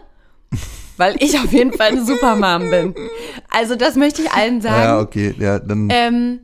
[0.97, 2.95] weil ich auf jeden Fall eine Supermom bin.
[3.49, 4.83] Also das möchte ich allen sagen.
[4.83, 6.39] Ja, okay, ja, dann Ähm,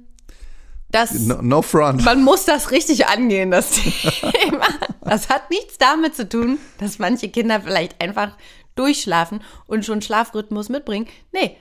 [0.90, 2.04] das, no, no front.
[2.04, 4.66] man muss das richtig angehen, das Thema.
[5.02, 8.36] Das hat nichts damit zu tun, dass manche Kinder vielleicht einfach
[8.76, 11.08] durchschlafen und schon Schlafrhythmus mitbringen.
[11.32, 11.56] Nee,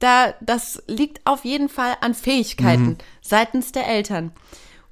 [0.00, 4.32] da, das liegt auf jeden Fall an Fähigkeiten seitens der Eltern.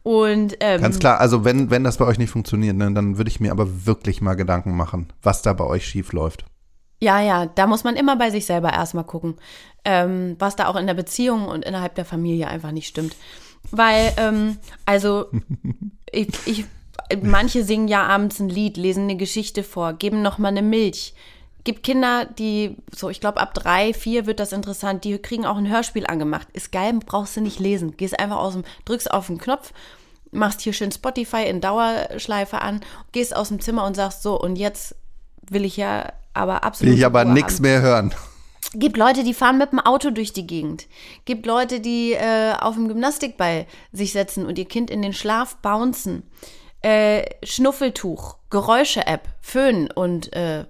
[0.02, 3.28] Und ähm, Ganz klar, also wenn, wenn das bei euch nicht funktioniert, ne, dann würde
[3.28, 6.44] ich mir aber wirklich mal Gedanken machen, was da bei euch schief läuft.
[7.00, 9.36] Ja, ja, da muss man immer bei sich selber erstmal gucken,
[9.84, 13.16] ähm, was da auch in der Beziehung und innerhalb der Familie einfach nicht stimmt.
[13.70, 15.26] Weil, ähm, also,
[16.12, 16.64] ich, ich,
[17.22, 21.14] manche singen ja abends ein Lied, lesen eine Geschichte vor, geben noch mal eine Milch.
[21.68, 25.58] Gibt Kinder, die, so, ich glaube, ab drei, vier wird das interessant, die kriegen auch
[25.58, 26.48] ein Hörspiel angemacht.
[26.54, 27.94] Ist geil, brauchst du nicht lesen.
[27.98, 29.74] Gehst einfach aus dem, drückst auf den Knopf,
[30.30, 32.80] machst hier schön Spotify in Dauerschleife an,
[33.12, 34.96] gehst aus dem Zimmer und sagst so, und jetzt
[35.50, 36.90] will ich ja aber absolut.
[36.90, 38.14] Will ich aber nichts mehr hören.
[38.72, 40.86] Gibt Leute, die fahren mit dem Auto durch die Gegend.
[41.26, 45.56] Gibt Leute, die äh, auf dem Gymnastikball sich setzen und ihr Kind in den Schlaf
[45.56, 46.22] bouncen.
[46.80, 50.64] Äh, Schnuffeltuch, Geräusche-App, Föhn und äh,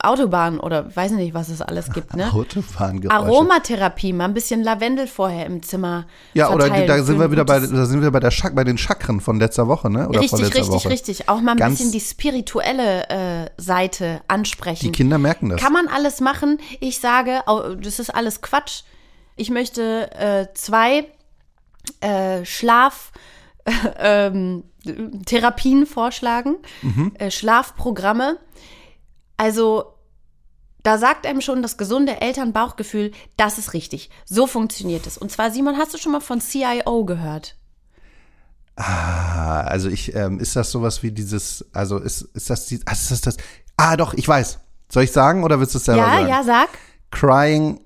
[0.00, 2.32] Autobahn oder weiß nicht, was es alles gibt, ne?
[2.32, 3.14] Autofahngeräusche.
[3.24, 6.06] Aromatherapie, mal ein bisschen Lavendel vorher im Zimmer.
[6.32, 8.54] Ja, oder verteilen da für sind wir wieder bei, da sind wir bei der Chak
[8.56, 10.08] bei den Chakren von letzter Woche, ne?
[10.08, 10.90] Oder Richtig, richtig, Woche.
[10.90, 11.28] richtig.
[11.28, 14.86] Auch mal ein Ganz- bisschen die spirituelle äh, Seite ansprechen.
[14.86, 15.60] Die Kinder merken das.
[15.60, 16.58] Kann man alles machen.
[16.80, 17.42] Ich sage,
[17.80, 18.82] das ist alles Quatsch.
[19.36, 21.06] Ich möchte äh, zwei
[22.00, 23.12] äh, Schlaf
[23.98, 24.64] ähm,
[25.26, 26.56] Therapien vorschlagen,
[27.18, 28.38] äh, Schlafprogramme.
[29.36, 29.94] Also
[30.82, 34.10] da sagt einem schon das gesunde Elternbauchgefühl, das ist richtig.
[34.26, 35.16] So funktioniert es.
[35.16, 37.56] Und zwar, Simon, hast du schon mal von CIO gehört?
[38.76, 42.92] Ah, also ich, ähm, ist das sowas wie dieses, also ist, ist das die, ah,
[42.92, 43.36] ist das das,
[43.76, 44.58] ah doch, ich weiß.
[44.90, 46.28] Soll ich sagen oder willst du es selber ja, sagen?
[46.28, 46.68] ja, sag.
[47.10, 47.80] Crying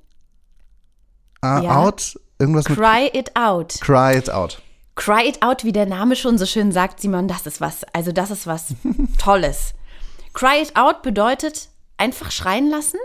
[1.44, 1.76] uh, Ja.
[1.76, 2.18] out?
[2.38, 3.80] Irgendwas mit Cry it out.
[3.80, 4.60] Cry it out.
[4.96, 8.10] Cry it out, wie der Name schon so schön sagt, Simon, das ist was, also
[8.10, 8.74] das ist was
[9.18, 9.74] Tolles.
[10.38, 13.00] Cry it out bedeutet einfach schreien lassen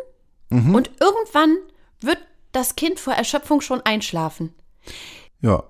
[0.51, 1.57] und irgendwann
[1.99, 2.19] wird
[2.51, 4.53] das Kind vor Erschöpfung schon einschlafen.
[5.41, 5.63] Ja.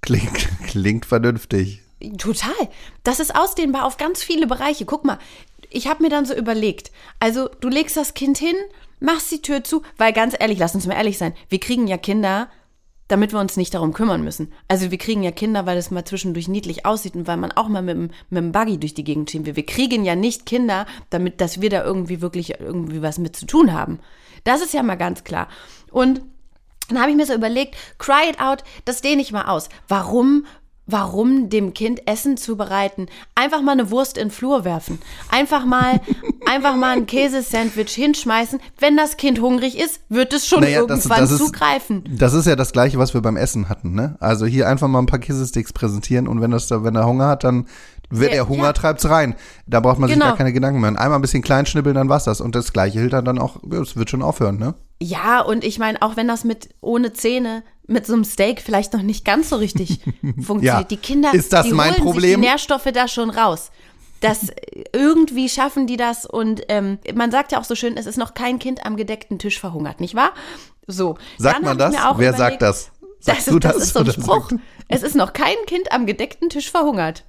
[0.00, 1.82] Klingt, klingt vernünftig.
[2.18, 2.52] Total.
[3.02, 4.84] Das ist ausdehnbar auf ganz viele Bereiche.
[4.84, 5.18] Guck mal,
[5.70, 8.54] ich habe mir dann so überlegt, also du legst das Kind hin,
[9.00, 11.98] machst die Tür zu, weil ganz ehrlich, lass uns mal ehrlich sein, wir kriegen ja
[11.98, 12.48] Kinder,
[13.08, 14.52] damit wir uns nicht darum kümmern müssen.
[14.68, 17.68] Also wir kriegen ja Kinder, weil es mal zwischendurch niedlich aussieht und weil man auch
[17.68, 19.56] mal mit dem, mit dem Buggy durch die Gegend schieben will.
[19.56, 23.46] Wir kriegen ja nicht Kinder, damit, dass wir da irgendwie wirklich irgendwie was mit zu
[23.46, 24.00] tun haben.
[24.44, 25.48] Das ist ja mal ganz klar.
[25.90, 26.22] Und
[26.88, 29.68] dann habe ich mir so überlegt, cry it out, das dehne ich mal aus.
[29.88, 30.46] Warum,
[30.86, 33.06] warum dem Kind Essen zubereiten?
[33.34, 34.98] Einfach mal eine Wurst in den Flur werfen.
[35.30, 36.00] Einfach mal,
[36.46, 38.60] einfach mal ein Käsesandwich hinschmeißen.
[38.78, 42.04] Wenn das Kind hungrig ist, wird es schon Naja, das- irgendwann das ist- zugreifen.
[42.10, 44.16] Das ist ja das Gleiche, was wir beim Essen hatten, ne?
[44.20, 47.28] Also hier einfach mal ein paar Käsesticks präsentieren und wenn das da, wenn er Hunger
[47.28, 47.66] hat, dann
[48.10, 48.72] wird Ja, er Hunger, ja.
[48.74, 49.34] treibt's rein.
[49.66, 50.26] Da braucht man sich Genau.
[50.28, 50.90] gar keine Gedanken mehr.
[50.90, 52.40] Einmal ein bisschen klein schnibbeln, dann war's das.
[52.40, 54.74] Und das Gleiche hält dann auch, es wird schon aufhören, ne?
[55.02, 58.92] Ja, und ich meine, auch wenn das mit ohne Zähne, mit so einem Steak vielleicht
[58.92, 60.62] noch nicht ganz so richtig funktioniert.
[60.62, 60.82] Ja.
[60.84, 62.40] Die Kinder, Ist das die mein holen sich Problem?
[62.40, 63.70] die Nährstoffe da schon raus.
[64.20, 64.46] Das
[64.92, 68.34] irgendwie schaffen die das und ähm, man sagt ja auch so schön, es ist noch
[68.34, 70.32] kein Kind am gedeckten Tisch verhungert, nicht wahr?
[70.86, 71.16] So.
[71.38, 71.94] Sagt Dann man das?
[71.94, 72.90] Wer überlegt- sagt das?
[73.24, 74.50] Das Sagst du ist, das ist so ein Spruch.
[74.88, 77.24] Es ist noch kein Kind am gedeckten Tisch verhungert.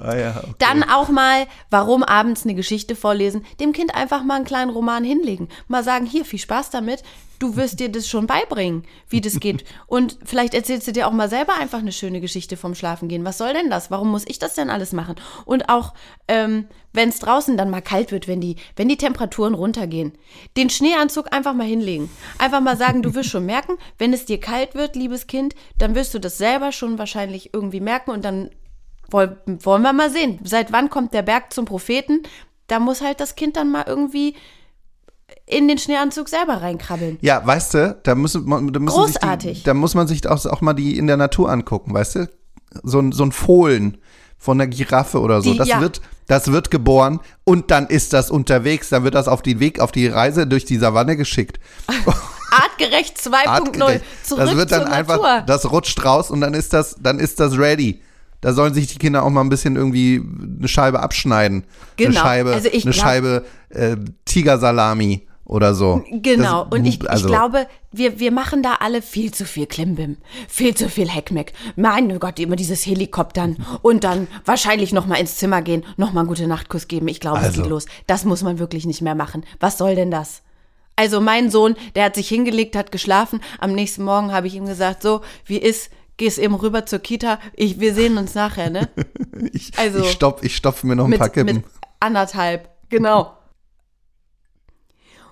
[0.00, 0.54] Ah ja, okay.
[0.58, 5.04] Dann auch mal, warum abends eine Geschichte vorlesen, dem Kind einfach mal einen kleinen Roman
[5.04, 5.48] hinlegen.
[5.68, 7.02] Mal sagen, hier, viel Spaß damit,
[7.38, 9.64] du wirst dir das schon beibringen, wie das geht.
[9.86, 13.24] Und vielleicht erzählst du dir auch mal selber einfach eine schöne Geschichte vom Schlafengehen.
[13.24, 13.90] Was soll denn das?
[13.90, 15.16] Warum muss ich das denn alles machen?
[15.44, 15.92] Und auch,
[16.28, 20.12] ähm, wenn es draußen dann mal kalt wird, wenn die, wenn die Temperaturen runtergehen,
[20.56, 22.08] den Schneeanzug einfach mal hinlegen.
[22.38, 25.94] Einfach mal sagen, du wirst schon merken, wenn es dir kalt wird, liebes Kind, dann
[25.94, 28.50] wirst du das selber schon wahrscheinlich irgendwie merken und dann
[29.12, 30.38] woll- wollen wir mal sehen.
[30.44, 32.22] Seit wann kommt der Berg zum Propheten?
[32.66, 34.34] Da muss halt das Kind dann mal irgendwie
[35.46, 37.18] in den Schneeanzug selber reinkrabbeln.
[37.20, 39.58] Ja, weißt du, da müssen, man- da müssen Sich Großartig.
[39.58, 42.28] die, da muss man sich auch, auch mal die in der Natur angucken, weißt du?
[42.82, 43.98] So ein, so ein Fohlen
[44.38, 45.52] von einer Giraffe oder so.
[45.52, 45.80] Die- das ja.
[45.80, 49.80] wird, das wird geboren und dann ist das unterwegs, dann wird das auf den Weg,
[49.80, 51.58] auf die Reise durch die Savanne geschickt.
[52.50, 53.46] Artgerecht 2.0.
[53.48, 54.04] Artgerecht.
[54.24, 55.42] Zurück das wird dann zur einfach, Natur.
[55.46, 58.02] das rutscht raus und dann ist das, dann ist das ready.
[58.42, 60.20] Da sollen sich die Kinder auch mal ein bisschen irgendwie
[60.58, 61.64] eine Scheibe abschneiden.
[61.98, 62.20] Eine Genau.
[62.20, 66.02] Scheibe, Also ich eine glaub- Scheibe äh, Tigersalami oder so.
[66.10, 69.66] Genau, Das- und ich, also- ich glaube, wir, wir machen da alle viel zu viel
[69.66, 70.16] Klimbim,
[70.48, 71.52] viel zu viel Heckmeck.
[71.76, 76.20] Mein Gott, immer dieses Helikoptern und dann wahrscheinlich noch mal ins Zimmer gehen, noch mal
[76.20, 77.08] einen gute Nachtkuss geben.
[77.08, 77.62] Ich glaube, es Also.
[77.62, 77.86] geht los.
[78.06, 79.44] Das muss man wirklich nicht mehr machen.
[79.60, 80.42] Was soll denn das?
[80.96, 83.40] Also mein Sohn, der hat sich hingelegt, hat geschlafen.
[83.60, 85.90] Am nächsten Morgen habe ich ihm gesagt, so, wie ist,
[86.22, 87.40] gehst eben rüber zur Kita.
[87.54, 88.88] Ich, wir sehen uns nachher, ne?
[89.52, 91.56] Ich, Also- ich, stopf, ich stopfe mir noch ein paar mit, Kippen.
[91.56, 91.64] mit
[91.98, 93.36] anderthalb, genau.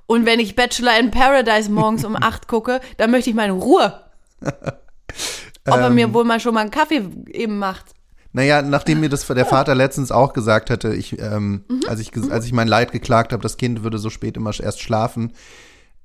[0.06, 4.00] Und wenn ich Bachelor in Paradise morgens um acht gucke, dann möchte ich meine Ruhe.
[4.42, 5.94] Ob er Ähm.
[5.94, 7.86] mir wohl mal schon mal einen Kaffee eben macht.
[8.32, 11.80] Naja, nachdem mir das der Vater letztens auch gesagt hatte, ich, ähm, Mhm.
[11.86, 14.52] als, ich, ges- als ich mein Leid geklagt habe, das Kind würde so spät immer
[14.58, 15.32] erst schlafen,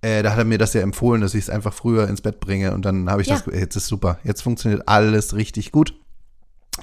[0.02, 2.40] äh, da hat er mir das ja empfohlen, dass ich es einfach früher ins Bett
[2.40, 2.74] bringe.
[2.74, 3.36] Und dann habe ich Ja.
[3.46, 4.20] das, jetzt ist super.
[4.24, 5.94] Jetzt funktioniert alles richtig gut.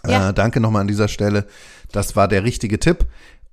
[0.07, 0.31] Ja.
[0.31, 1.47] Äh, danke nochmal an dieser Stelle.
[1.93, 3.07] Das war der richtige Tipp.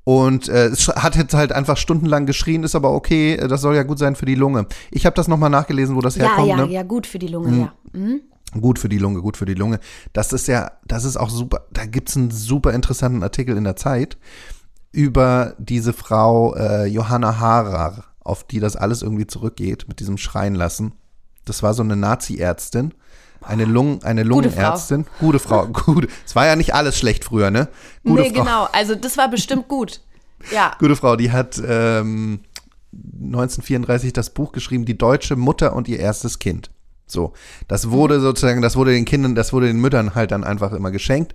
[0.05, 3.33] Und äh, es hat jetzt halt einfach stundenlang geschrien, ist aber okay.
[3.35, 4.65] äh, Das soll ja gut sein für die Lunge.
[4.89, 6.47] Ich habe das nochmal nachgelesen, wo das Ja, herkommt.
[6.47, 6.71] ja, ne?
[6.71, 7.73] ja, gut für die Lunge, ja.
[7.99, 8.21] Mhm.
[8.59, 9.79] Gut für die Lunge, gut für die Lunge.
[10.13, 11.67] Das ist ja, das ist auch super.
[11.71, 14.17] Da gibt's einen super interessanten Artikel in der Zeit
[14.91, 20.55] über diese Frau äh, Johanna Harar, auf die das alles irgendwie zurückgeht mit diesem Schreien
[20.55, 20.93] lassen.
[21.45, 22.93] Das war so eine Nazi-Ärztin.
[23.41, 24.57] Eine, Lungen, eine Gute Frau.
[24.59, 25.05] Lungenärztin.
[25.19, 25.67] Gute Frau.
[25.73, 26.07] Gute.
[26.25, 27.69] Es war ja nicht alles schlecht früher, ne?
[28.03, 28.43] Gute Nee, Frau.
[28.43, 28.67] genau.
[28.73, 30.01] Also das war bestimmt gut.
[30.53, 30.73] Ja.
[30.79, 32.41] Gute Frau, die hat ähm,
[32.93, 36.69] 1934 das Buch geschrieben, Die deutsche Mutter und ihr erstes Kind.
[37.05, 37.33] So,
[37.67, 40.91] das wurde sozusagen, das wurde den Kindern, das wurde den Müttern halt dann einfach immer
[40.91, 41.33] geschenkt.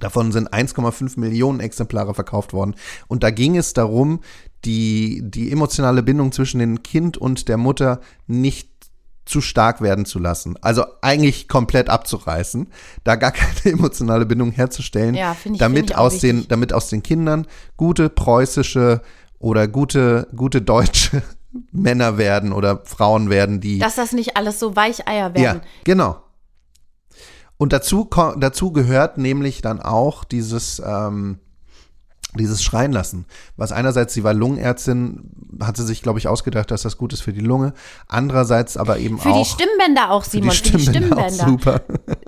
[0.00, 2.74] Davon sind 1,5 Millionen Exemplare verkauft worden.
[3.08, 4.20] Und da ging es darum,
[4.64, 8.70] die, die emotionale Bindung zwischen dem Kind und der Mutter nicht
[9.24, 10.56] zu stark werden zu lassen.
[10.62, 12.68] Also eigentlich komplett abzureißen,
[13.04, 17.46] da gar keine emotionale Bindung herzustellen, Ja, ich- damit aus den, damit aus den Kindern
[17.76, 19.02] gute preußische
[19.38, 21.22] oder gute, gute deutsche
[21.72, 25.60] Männer werden oder Frauen werden, die Dass das nicht alles so Weicheier ja, werden.
[25.84, 26.16] genau.
[27.58, 31.38] Und dazu, dazu gehört nämlich dann auch dieses, ähm,
[32.36, 33.26] dieses Schreien lassen.
[33.56, 37.22] Was einerseits, sie war Lungenärztin, hat sie sich, glaube ich, ausgedacht, dass das gut ist
[37.22, 37.72] für die Lunge.
[38.06, 41.44] Andererseits aber eben Für auch die Stimmbänder auch, für Simon, die für die Stimmbänder Stimmbänder.
[41.44, 41.80] auch super.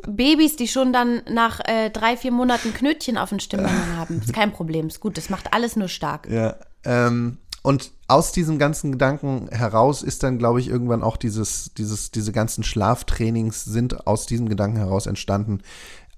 [0.08, 4.20] Babys, die schon dann nach äh, drei, vier Monaten Knötchen auf den Stimmbändern haben.
[4.20, 5.16] Ist kein Problem, ist gut.
[5.16, 6.28] Das macht alles nur stark.
[6.28, 6.56] Ja.
[6.84, 12.11] Ähm, und aus diesem ganzen Gedanken heraus ist dann, glaube ich, irgendwann auch dieses, dieses,
[12.11, 15.62] diese ganzen Schlaftrainings sind aus diesem Gedanken heraus entstanden.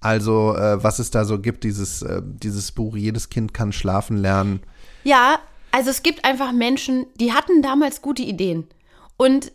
[0.01, 4.17] Also, äh, was es da so gibt, dieses, äh, dieses Buch, jedes Kind kann schlafen
[4.17, 4.61] lernen.
[5.05, 5.39] Ja,
[5.73, 8.69] also es gibt einfach Menschen, die hatten damals gute Ideen.
[9.17, 9.53] Und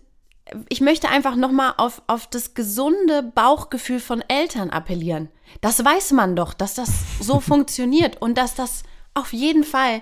[0.70, 5.30] ich möchte einfach nochmal auf, auf das gesunde Bauchgefühl von Eltern appellieren.
[5.62, 10.02] Das weiß man doch, dass das so funktioniert und dass das auf jeden Fall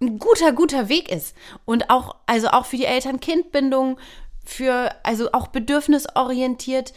[0.00, 1.34] ein guter, guter Weg ist.
[1.64, 3.98] Und auch, also auch für die Eltern-Kind-Bindung,
[4.44, 6.92] für, also auch bedürfnisorientiert.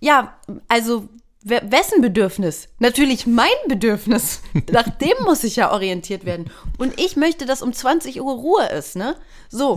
[0.00, 0.36] Ja,
[0.68, 1.08] also
[1.42, 2.68] we- wessen Bedürfnis?
[2.78, 4.42] Natürlich mein Bedürfnis.
[4.70, 6.50] Nach dem muss ich ja orientiert werden.
[6.78, 9.16] Und ich möchte, dass um 20 Uhr Ruhe ist, ne?
[9.48, 9.76] So.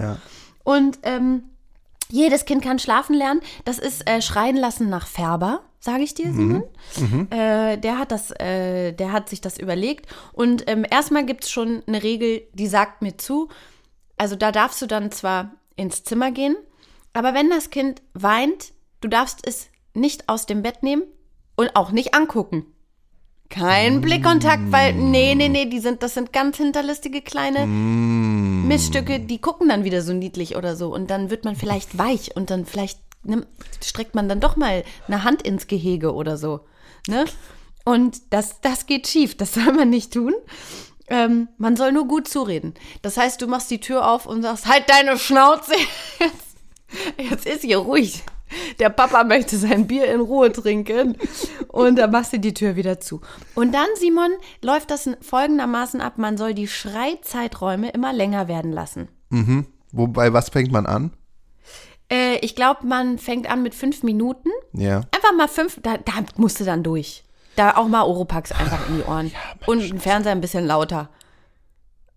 [0.63, 1.43] Und ähm,
[2.09, 3.41] jedes Kind kann schlafen lernen.
[3.65, 6.63] Das ist äh, Schreien lassen nach Färber, sage ich dir, Simon.
[7.29, 10.07] Äh, der hat das, äh, der hat sich das überlegt.
[10.33, 13.49] Und ähm, erstmal gibt es schon eine Regel, die sagt mir zu.
[14.17, 16.55] Also da darfst du dann zwar ins Zimmer gehen,
[17.13, 21.03] aber wenn das Kind weint, du darfst es nicht aus dem Bett nehmen
[21.55, 22.65] und auch nicht angucken.
[23.49, 29.37] Kein Blickkontakt, weil, nee, nee, nee, die sind, das sind ganz hinterlistige kleine Missstücke, die
[29.39, 32.65] gucken dann wieder so niedlich oder so und dann wird man vielleicht weich und dann
[32.65, 33.47] vielleicht nimmt,
[33.83, 36.61] streckt man dann doch mal eine Hand ins Gehege oder so,
[37.07, 37.25] ne?
[37.83, 40.33] Und das, das geht schief, das soll man nicht tun.
[41.07, 42.73] Ähm, man soll nur gut zureden.
[43.03, 45.73] Das heißt, du machst die Tür auf und sagst, halt deine Schnauze.
[46.19, 46.57] Jetzt,
[47.17, 48.23] jetzt ist hier ruhig.
[48.79, 51.17] Der Papa möchte sein Bier in Ruhe trinken.
[51.67, 53.21] Und dann machst du die Tür wieder zu.
[53.53, 56.17] Und dann, Simon, läuft das folgendermaßen ab.
[56.17, 59.09] Man soll die Schreizeiträume immer länger werden lassen.
[59.91, 61.11] Wobei, was fängt man an?
[62.15, 64.49] Äh, ich glaube, man fängt an mit fünf Minuten.
[64.73, 65.01] Ja.
[65.13, 67.23] Einfach mal fünf, da, da musst du dann durch.
[67.55, 69.31] Da auch mal Oropax einfach in die Ohren.
[69.65, 71.09] und den Fernseher ein bisschen lauter.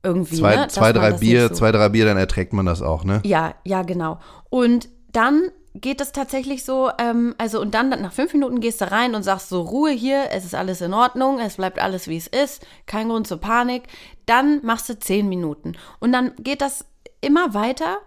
[0.02, 0.68] Irgendwie, Zwei, ne?
[0.68, 3.20] Zwei drei das Bier, so- zwei, drei Bier, dann erträgt man das auch, ne?
[3.24, 4.20] Ja, ja, genau.
[4.48, 8.90] Und dann geht es tatsächlich so, ähm, also und dann nach fünf Minuten gehst du
[8.90, 12.16] rein und sagst so, Ruhe hier, es ist alles in Ordnung, es bleibt alles wie
[12.16, 13.84] es ist, kein Grund zur Panik.
[14.26, 15.74] Dann machst du zehn Minuten.
[16.00, 16.84] Und dann geht das
[17.20, 17.98] immer weiter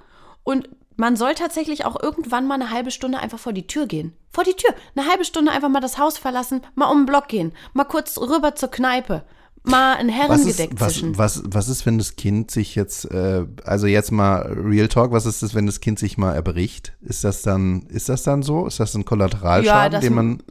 [0.43, 4.13] und man soll tatsächlich auch irgendwann mal eine halbe Stunde einfach vor die Tür gehen.
[4.31, 4.73] Vor die Tür.
[4.95, 8.17] Eine halbe Stunde einfach mal das Haus verlassen, mal um den Block gehen, mal kurz
[8.17, 9.23] rüber zur Kneipe,
[9.63, 13.45] mal ein Was Herrengedeck ist, was, was, was ist, wenn das Kind sich jetzt, äh,
[13.65, 16.93] also jetzt mal Real Talk, was ist das, wenn das Kind sich mal erbricht?
[17.01, 18.65] Ist das dann, ist das dann so?
[18.67, 20.43] Ist das ein Kollateralschaden, Ja, das- den man,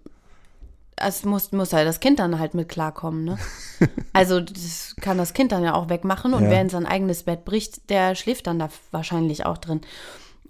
[1.03, 3.39] es muss, muss halt das Kind dann halt mit klarkommen, ne?
[4.13, 6.51] Also das kann das Kind dann ja auch wegmachen und Ja.
[6.51, 9.81] wer in sein eigenes Bett bricht, der schläft dann da wahrscheinlich auch drin.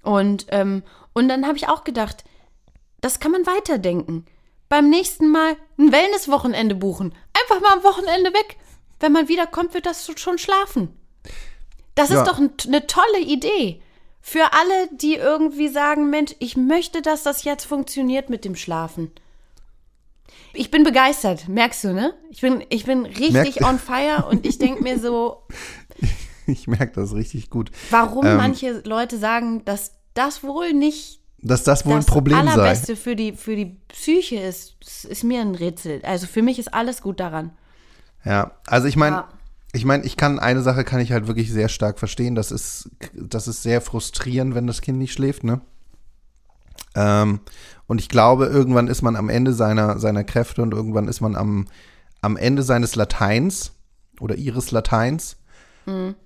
[0.03, 0.83] Und, ähm,
[1.13, 2.25] und dann habe ich auch gedacht,
[3.01, 4.27] das kann man weiterdenken.
[4.69, 7.15] Beim nächsten Mal ein Wellnesswochenende buchen.
[7.43, 8.57] Einfach mal am Wochenende weg.
[9.01, 10.95] Wenn man wiederkommt, wird das schon schlafen.
[11.95, 12.21] Das Ja.
[12.23, 13.83] ist doch ein, eine tolle Idee.
[14.23, 19.11] Für alle, die irgendwie sagen, Mensch, ich möchte, dass das jetzt funktioniert mit dem Schlafen.
[20.53, 22.15] Ich bin begeistert, merkst du, ne?
[22.29, 25.43] Ich bin, ich bin richtig Merk- on fire und ich denke mir so,
[26.53, 28.37] ich merke das richtig gut, warum Ähm.
[28.37, 32.53] manche Leute sagen, dass das wohl nicht dass das wohl das ein Problem sei.
[32.53, 34.77] Allerbeste für die, für die Psyche ist,
[35.09, 36.01] ist mir ein Rätsel.
[36.05, 37.53] Also für mich ist alles gut daran.
[38.27, 39.29] Ja, also ich meine, Ja.
[39.73, 42.35] ich meine, ich kann eine Sache kann ich halt wirklich sehr stark verstehen.
[42.35, 45.63] Das ist, das ist sehr frustrierend, wenn das Kind nicht schläft, ne?
[46.95, 47.41] Ähm,
[47.87, 51.37] und ich glaube, irgendwann ist man am Ende seiner, seiner Kräfte und irgendwann ist man
[51.37, 51.69] am,
[52.21, 53.73] am Ende seines Lateins
[54.21, 55.37] oder ihres Lateins.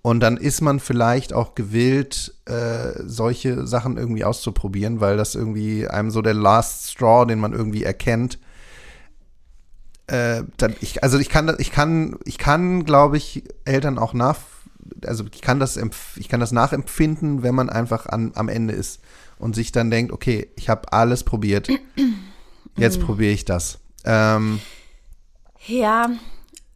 [0.02, 5.88] Und dann ist man vielleicht auch gewillt, äh, solche Sachen irgendwie auszuprobieren, weil das irgendwie
[5.88, 8.38] einem so der Last Straw, den man irgendwie erkennt,
[10.06, 14.36] äh, dann ich, also ich kann, ich kann, ich kann, glaube ich, Eltern auch nach,
[15.06, 15.78] also ich kann das,
[16.16, 19.00] ich kann das nachempfinden, wenn man einfach an, am Ende ist
[19.38, 21.68] und sich dann denkt, okay, ich habe alles probiert,
[22.76, 23.78] jetzt probiere ich das.
[24.04, 24.60] Ähm,
[25.66, 26.10] Ja,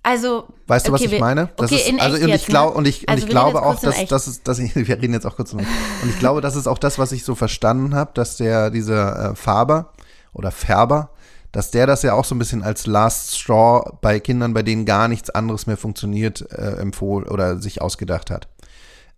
[0.02, 1.48] Also, Weißt du, was okay, ich wir- meine?
[1.56, 2.78] Das okay, ist, also und ich glaube ne?
[2.78, 5.26] und ich, und Also ich glaube auch, dass das ist, dass ich, wir reden jetzt
[5.26, 8.10] auch kurz um, und ich glaube, das ist auch das, was ich so verstanden habe,
[8.14, 9.92] dass der dieser äh, Faber
[10.34, 11.10] oder Färber,
[11.52, 14.84] dass der das ja auch so ein bisschen als Last Straw bei Kindern, bei denen
[14.84, 18.48] gar nichts anderes mehr funktioniert, äh, empfohlen oder sich ausgedacht hat.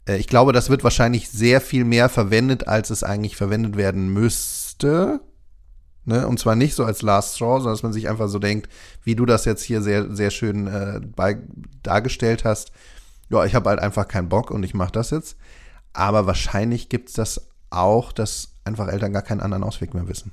[0.07, 4.09] Äh, ich glaube, das wird wahrscheinlich sehr viel mehr verwendet, als es eigentlich verwendet werden
[4.09, 5.21] müsste.
[6.05, 6.27] Ne?
[6.27, 8.69] Und zwar nicht so als Last Straw, sondern dass man sich einfach so denkt,
[9.05, 11.39] wie du das jetzt hier sehr, sehr schön äh, bei,
[11.83, 12.73] dargestellt hast.
[13.29, 15.37] Ja, ich habe halt einfach keinen Bock und ich mache das jetzt.
[15.93, 20.33] Aber wahrscheinlich gibt es das auch, dass einfach Eltern gar keinen anderen Ausweg mehr wissen.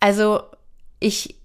[0.00, 0.42] Also,
[1.00, 1.36] ich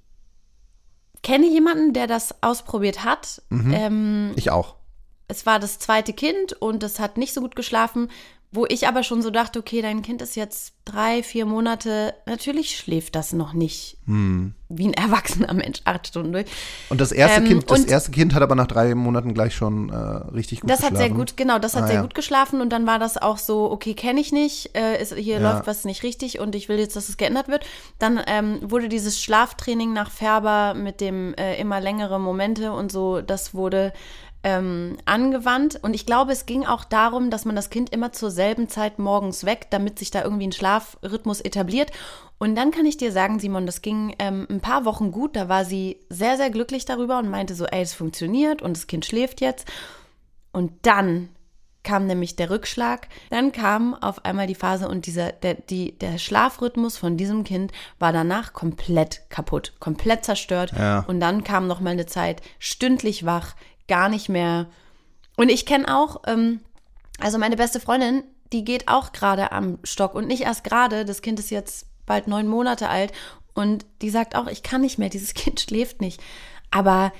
[1.22, 3.42] kenne jemanden, der das ausprobiert hat.
[3.50, 3.74] Mhm.
[3.74, 4.76] Ähm, Ich auch.
[5.28, 8.10] es war das zweite Kind und es hat nicht so gut geschlafen,
[8.54, 12.78] wo ich aber schon so dachte, okay, dein Kind ist jetzt drei, vier Monate, natürlich
[12.78, 14.54] schläft das noch nicht Hm.
[14.68, 16.46] wie ein erwachsener Mensch acht Stunden durch.
[16.90, 19.90] Und das erste Ähm, Kind, das erste Kind hat aber nach drei Monaten gleich schon
[19.90, 20.96] äh, richtig gut Das geschlafen.
[20.98, 22.02] hat sehr gut, genau, das hat Ah, sehr ja.
[22.02, 25.40] gut geschlafen und dann war das auch so, okay, kenne ich nicht, äh, ist, hier
[25.40, 25.52] Ja.
[25.54, 27.66] läuft was nicht richtig und ich will jetzt, dass es geändert wird.
[28.00, 33.22] Dann ähm, wurde dieses Schlaftraining nach Färber mit dem äh, immer längere Momente und so,
[33.22, 33.94] das wurde
[34.44, 35.80] ähm, angewandt.
[35.82, 39.00] Und ich glaube, es ging auch darum, dass man das Kind immer zur selben Zeit
[39.00, 41.92] morgens weckt, damit sich da irgendwie ein Schlafrhythmus etabliert.
[42.38, 45.36] Und dann kann ich dir sagen, Simon, das ging ähm, ein paar Wochen gut.
[45.36, 48.88] Da war sie sehr, sehr glücklich darüber und meinte so, ey, es funktioniert und das
[48.88, 49.68] Kind schläft jetzt.
[50.52, 51.30] Und dann
[51.84, 53.08] kam nämlich der Rückschlag.
[53.30, 57.72] Dann kam auf einmal die Phase und dieser, der, die, der Schlafrhythmus von diesem Kind
[58.00, 60.72] war danach komplett kaputt, komplett zerstört.
[60.78, 61.06] Ja.
[61.08, 63.56] Und dann kam noch mal eine Zeit stündlich wach,
[63.88, 64.68] gar nicht mehr.
[65.36, 66.60] Und ich kenne auch, ähm,
[67.20, 71.06] also meine beste Freundin, die geht auch gerade am Stock und nicht erst gerade.
[71.06, 73.12] Das Kind ist jetzt bald neun Monate alt
[73.54, 76.22] und die sagt auch, ich kann nicht mehr, dieses Kind schläft nicht.
[76.72, 77.14] Aber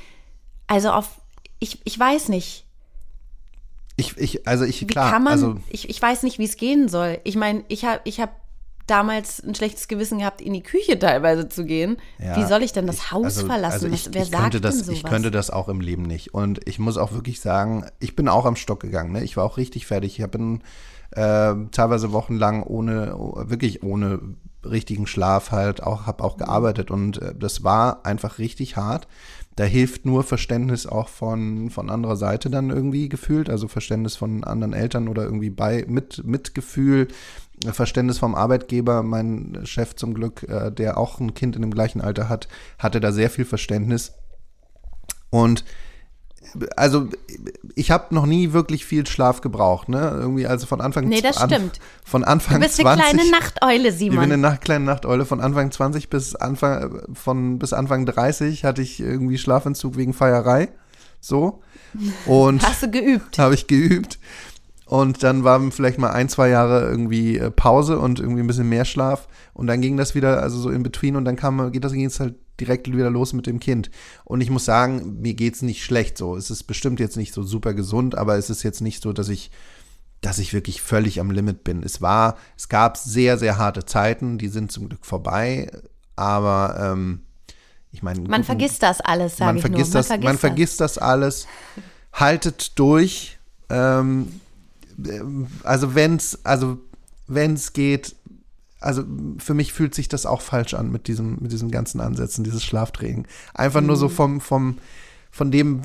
[0.68, 1.22] also auf,
[1.60, 2.66] ich, ich weiß nicht.
[3.96, 6.58] Ich, ich, also ich, Wie klar, kann man, also ich, ich weiß nicht, wie es
[6.58, 7.20] gehen soll.
[7.24, 8.43] Ich meine, ich habe ich hab
[8.88, 11.98] damals ein schlechtes Gewissen gehabt, in die Küche teilweise zu gehen.
[12.20, 13.86] Ja, wie soll ich denn das ich- Haus also, verlassen?
[13.86, 14.98] Also ich, wer ich sagt könnte das, denn sowas?
[14.98, 16.34] Ich könnte das auch im Leben nicht.
[16.34, 19.12] Und ich muss auch wirklich sagen, ich bin auch am Stock gegangen.
[19.12, 19.24] Ne?
[19.24, 20.18] Ich war auch richtig fertig.
[20.18, 20.60] Ich habe
[21.12, 23.16] äh, teilweise wochenlang ohne,
[23.48, 24.20] wirklich ohne
[24.66, 26.92] richtigen Schlaf halt auch, habe auch gearbeitet.
[26.92, 29.08] Und äh, das war einfach richtig hart.
[29.56, 34.44] Da hilft nur Verständnis auch von, von anderer Seite dann irgendwie gefühlt, also Verständnis von
[34.44, 37.08] anderen Eltern oder irgendwie bei mit Mitgefühl,
[37.72, 39.04] Verständnis vom Arbeitgeber.
[39.04, 42.48] Mein Chef zum Glück, äh, der auch ein Kind in dem gleichen Alter hat,
[42.80, 44.14] hatte da sehr viel Verständnis.
[45.30, 45.64] Und
[46.76, 47.08] also
[47.76, 50.12] ich habe noch nie wirklich viel Schlaf gebraucht, ne?
[50.20, 51.80] Irgendwie also von Anfang Nee, das an, stimmt.
[52.06, 54.20] Von Anfang Du bist eine 20 kleine Nachteule, ich bin Simon.
[54.20, 55.26] eine Nacht, kleine Nachteule.
[55.26, 60.70] Von Anfang 20 bis Anfang, von, bis Anfang 30 hatte ich irgendwie Schlafentzug wegen Feierei.
[61.20, 61.62] So.
[62.26, 63.38] Und Hast du geübt?
[63.40, 64.20] habe ich geübt.
[64.94, 68.70] Und dann waren vielleicht mal ein, zwei Jahre irgendwie äh, Pause und irgendwie ein bisschen
[68.70, 69.28] mehr Schlaf.
[69.56, 72.06] Und dann ging das wieder, also so in between und dann kam, geht das ging
[72.06, 73.90] es halt direkt wieder los mit dem Kind.
[74.24, 76.36] Und ich muss sagen, mir geht's nicht schlecht so.
[76.36, 79.30] Es ist bestimmt jetzt nicht so super gesund, aber es ist jetzt nicht so, dass
[79.30, 79.50] ich,
[80.22, 81.82] dass ich wirklich völlig am Limit bin.
[81.82, 85.72] Es war, es gab sehr, sehr harte Zeiten, die sind zum Glück vorbei.
[86.16, 87.22] Aber ähm,
[87.90, 90.04] ich meine, Man vergisst das alles, sage man ich vergisst nur.
[90.04, 91.48] das, man vergisst das alles.
[92.14, 93.40] Haltet durch.
[93.72, 94.28] Ähm,
[95.64, 96.78] also wenn's, also
[97.28, 98.16] wenn's geht,
[98.80, 99.04] also
[99.38, 102.64] für mich fühlt sich das auch falsch an mit diesem, mit diesen ganzen Ansätzen, dieses
[102.64, 103.28] Schlaftraining.
[103.54, 104.00] Einfach nur Mhm.
[104.00, 104.78] so vom, vom,
[105.32, 105.82] von dem,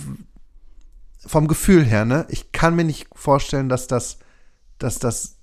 [1.25, 2.27] vom Gefühl her, ne?
[2.29, 4.19] Ich kann mir nicht vorstellen, dass das,
[4.79, 5.37] dass das,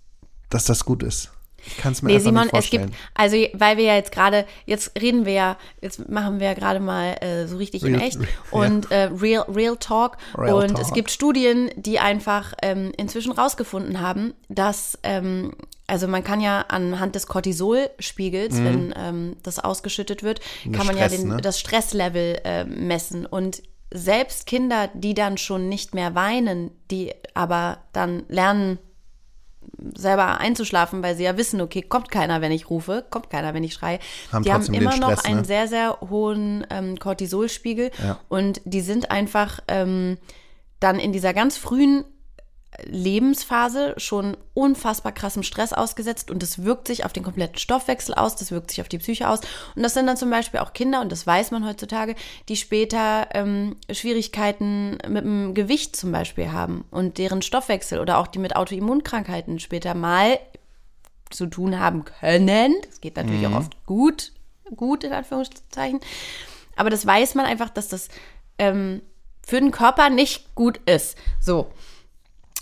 [0.49, 1.31] dass das gut ist.
[1.67, 2.85] Ich kann es mir Nee, einfach Simon, nicht es vorstellen.
[2.91, 6.53] gibt, also weil wir ja jetzt gerade, jetzt reden wir ja, jetzt machen wir ja
[6.53, 8.27] gerade mal äh, so richtig in Real- echt ja.
[8.51, 10.17] und äh, Real, Real Talk.
[10.37, 10.79] Real und Talk.
[10.81, 15.53] es gibt Studien, die einfach ähm, inzwischen rausgefunden haben, dass, ähm,
[15.87, 20.71] also man kann ja anhand des Cortisolspiegels, wenn ähm, das ausgeschüttet wird, Mhm.
[20.71, 21.37] Der kann man Stress, ja den, ne?
[21.37, 23.25] das Stresslevel äh, messen.
[23.25, 23.61] Und
[23.93, 28.79] selbst Kinder, die dann schon nicht mehr weinen, die aber dann lernen,
[29.95, 33.63] selber einzuschlafen, weil sie ja wissen, okay, kommt keiner, wenn ich rufe, kommt keiner, wenn
[33.63, 33.99] ich schreie.
[34.31, 35.45] Haben die haben immer noch Stress, einen ne?
[35.45, 38.19] sehr, sehr hohen ähm, Cortisolspiegel Ja.
[38.29, 40.17] und die sind einfach ähm,
[40.79, 42.05] dann in dieser ganz frühen
[42.83, 48.35] Lebensphase schon unfassbar krassem Stress ausgesetzt und das wirkt sich auf den kompletten Stoffwechsel aus,
[48.35, 49.39] das wirkt sich auf die Psyche aus.
[49.75, 52.15] Und das sind dann zum Beispiel auch Kinder, und das weiß man heutzutage,
[52.49, 58.27] die später ähm, Schwierigkeiten mit dem Gewicht zum Beispiel haben und deren Stoffwechsel oder auch
[58.27, 60.39] die mit Autoimmunkrankheiten später mal
[61.29, 62.75] zu tun haben können.
[62.85, 64.31] Das geht natürlich auch oft gut,
[64.75, 65.99] gut in Anführungszeichen.
[66.75, 68.09] Aber das weiß man einfach, dass das
[68.57, 69.01] ähm,
[69.45, 71.17] für den Körper nicht gut ist.
[71.39, 71.71] So.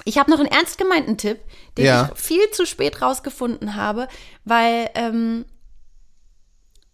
[0.06, 1.40] Ich habe noch einen ernst gemeinten Tipp,
[1.78, 2.12] den Ja.
[2.14, 4.08] ich viel zu spät rausgefunden habe,
[4.46, 5.46] weil ähm,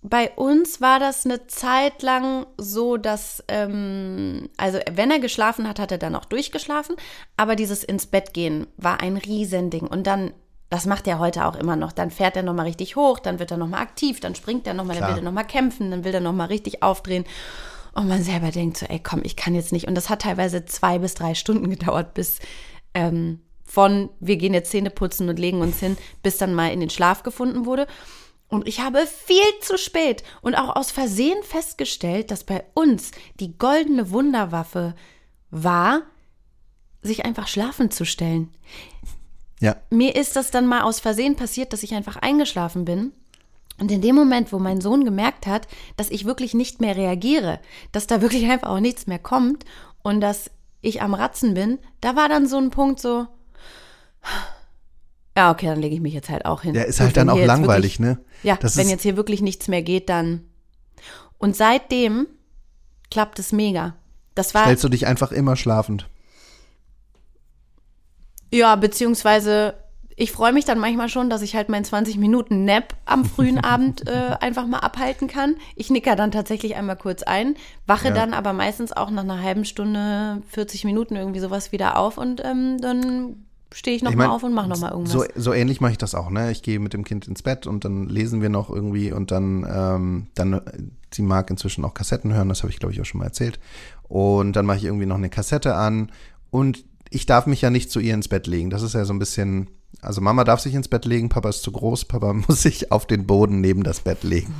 [0.01, 5.80] bei uns war das eine Zeit lang so, dass, ähm, also wenn er geschlafen hat,
[5.80, 6.95] hat er dann auch durchgeschlafen,
[7.36, 9.88] aber dieses ins Bett gehen war ein Riesending.
[9.88, 10.32] Und dann,
[10.70, 13.51] das macht er heute auch immer noch, dann fährt er nochmal richtig hoch, dann wird
[13.51, 16.22] er nochmal aktiv, dann springt er nochmal, dann will er nochmal kämpfen, dann will er
[16.22, 17.26] nochmal richtig aufdrehen.
[17.93, 19.88] Und man selber denkt so, ey, komm, ich kann jetzt nicht.
[19.88, 22.39] Und das hat teilweise zwei bis drei Stunden gedauert, bis
[22.94, 26.80] ähm, von wir gehen jetzt Zähne putzen und legen uns hin, bis dann mal in
[26.80, 27.88] den Schlaf gefunden wurde.
[28.48, 33.58] Und ich habe viel zu spät und auch aus Versehen festgestellt, dass bei uns die
[33.58, 34.96] goldene Wunderwaffe
[35.52, 36.02] war,
[37.02, 38.50] sich einfach schlafen zu stellen.
[39.60, 39.76] Ja.
[39.92, 43.14] Mir ist das dann mal aus Versehen passiert, dass ich einfach eingeschlafen bin.
[43.78, 47.60] Und in dem Moment, wo mein Sohn gemerkt hat, dass ich wirklich nicht mehr reagiere,
[47.92, 49.64] dass da wirklich einfach auch nichts mehr kommt
[50.02, 50.50] und dass
[50.82, 53.28] ich am Ratzen bin, da war dann so ein Punkt so,
[55.36, 56.74] ja, okay, dann lege ich mich jetzt halt auch hin.
[56.74, 58.20] Der ist halt dann auch langweilig, wirklich, ne?
[58.44, 60.46] Ja, Das wenn jetzt hier wirklich nichts mehr geht, dann.
[61.38, 62.28] Und seitdem
[63.10, 63.96] klappt es mega.
[64.36, 64.64] Das war.
[64.64, 66.10] Stellst du dich einfach immer schlafend.
[68.52, 69.76] Ja, beziehungsweise
[70.20, 73.57] ich freue mich dann manchmal schon, dass ich halt meinen 20 Minuten Nap am frühen
[73.63, 75.55] Abend äh, einfach mal abhalten kann.
[75.78, 77.55] Ich nicker dann tatsächlich einmal kurz ein,
[77.88, 78.13] wache Ja.
[78.13, 82.43] dann aber meistens auch nach einer halben Stunde, 40 Minuten irgendwie sowas wieder auf und
[82.43, 85.13] ähm, dann stehe ich Ich nochmal mein, auf und mache nochmal irgendwas.
[85.13, 86.51] So, so ähnlich mache ich das auch, ne?
[86.51, 89.65] Ich gehe mit dem Kind ins Bett und dann lesen wir noch irgendwie und dann,
[89.74, 90.61] ähm, dann, äh,
[91.13, 93.57] sie mag inzwischen auch Kassetten hören, das habe ich, glaube ich, auch schon mal erzählt.
[94.09, 96.11] Und dann mache ich irgendwie noch eine Kassette an
[96.51, 98.70] und ich darf mich ja nicht zu ihr ins Bett legen.
[98.70, 99.70] Das ist ja so ein bisschen,
[100.02, 103.06] also Mama darf sich ins Bett legen, Papa ist zu groß, Papa muss sich auf
[103.06, 104.54] den Boden neben das Bett legen.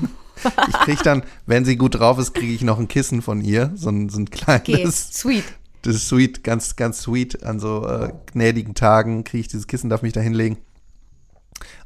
[0.70, 3.72] Ich kriege dann, wenn sie gut drauf ist, kriege ich noch ein Kissen von ihr,
[3.76, 4.60] so ein, so ein kleines.
[4.62, 5.44] okay, sweet.
[5.82, 7.44] Das ist sweet, ganz, ganz sweet.
[7.44, 10.58] An so äh, gnädigen Tagen kriege ich dieses Kissen, darf mich da hinlegen.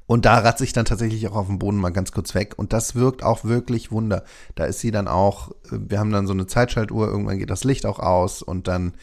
[0.06, 2.54] Und da ratze ich dann tatsächlich auch auf dem Boden mal ganz kurz weg.
[2.58, 4.24] Und das wirkt auch wirklich Wunder.
[4.56, 7.64] Da ist sie dann auch, äh, wir haben dann so eine Zeitschaltuhr, irgendwann geht das
[7.64, 8.94] Licht auch aus und dann,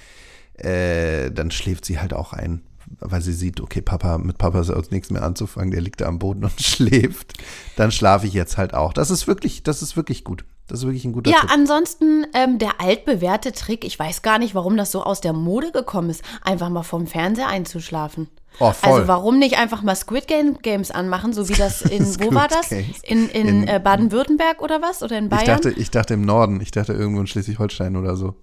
[0.55, 2.63] äh, dann schläft sie halt auch ein.
[2.99, 6.07] Weil sie sieht, okay, Papa, mit Papa ist aus nichts mehr anzufangen, der liegt da
[6.07, 7.35] am Boden und schläft.
[7.77, 8.93] Dann schlafe ich jetzt halt auch.
[8.93, 10.45] Das ist wirklich, das ist wirklich gut.
[10.67, 11.51] Das ist wirklich ein guter Ja, Tipp.
[11.53, 15.73] ansonsten ähm, der altbewährte Trick, ich weiß gar nicht, warum das so aus der Mode
[15.73, 18.29] gekommen ist, einfach mal vorm Fernseher einzuschlafen.
[18.59, 18.93] Oh, voll.
[18.93, 22.49] Also warum nicht einfach mal Squid Game Games anmachen, so wie das in, wo war
[22.49, 22.69] das?
[22.69, 22.99] Games.
[23.05, 25.03] In, in, In- äh, Baden-Württemberg oder was?
[25.03, 25.43] Oder in Bayern?
[25.43, 26.61] Ich dachte, ich dachte im Norden.
[26.61, 28.35] Ich dachte irgendwo in Schleswig-Holstein oder so.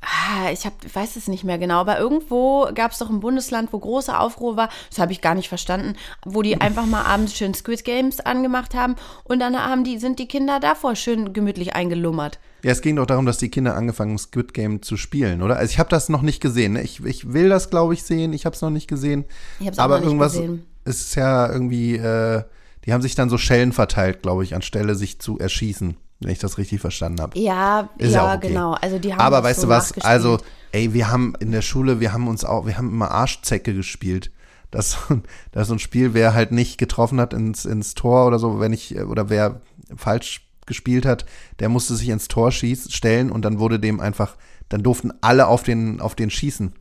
[0.00, 3.72] Ah, ich hab, weiß es nicht mehr genau, aber irgendwo gab es doch ein Bundesland,
[3.72, 7.36] wo große Aufruhr war, das habe ich gar nicht verstanden, wo die einfach mal abends
[7.36, 8.94] schön Squid Games angemacht haben
[9.24, 12.38] und dann haben die, sind die Kinder davor schön gemütlich eingelummert.
[12.62, 15.56] Ja, es ging doch darum, dass die Kinder angefangen haben, Squid Game zu spielen, oder?
[15.56, 16.74] Also ich habe das noch nicht gesehen.
[16.74, 16.82] Ne?
[16.82, 18.32] Ich, ich will das, glaube ich, sehen.
[18.32, 19.24] Ich habe es noch nicht gesehen.
[19.60, 20.64] Ich hab's auch Aber noch nicht irgendwas gesehen.
[20.84, 22.42] es ist ja irgendwie, äh,
[22.84, 26.38] die haben sich dann so Schellen verteilt, glaube ich, anstelle sich zu erschießen, wenn ich
[26.38, 27.38] das richtig verstanden habe.
[27.38, 28.48] Ja, Ist ja, ja okay.
[28.48, 28.72] genau.
[28.74, 29.92] Also die haben Aber weißt so du was?
[30.00, 30.38] Also,
[30.72, 34.30] ey, wir haben in der Schule, wir haben uns auch, wir haben immer Arschzecke gespielt.
[34.70, 37.64] Das, ist so ein- das ist so ein Spiel, wer halt nicht getroffen hat ins,
[37.64, 39.60] ins Tor oder so, wenn ich, oder wer
[39.96, 41.24] falsch gespielt hat,
[41.60, 44.36] der musste sich ins Tor schießen, stellen und dann wurde dem einfach,
[44.68, 46.74] dann durften alle auf den, auf den schießen.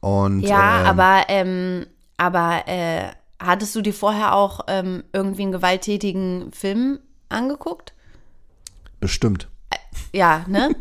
[0.00, 1.86] Und, Ja, ähm, aber, ähm,
[2.16, 6.98] aber äh, hattest du dir vorher auch ähm, irgendwie einen gewalttätigen Film
[7.28, 7.92] angeguckt?
[9.00, 9.48] Bestimmt.
[10.12, 10.74] Ja, ne?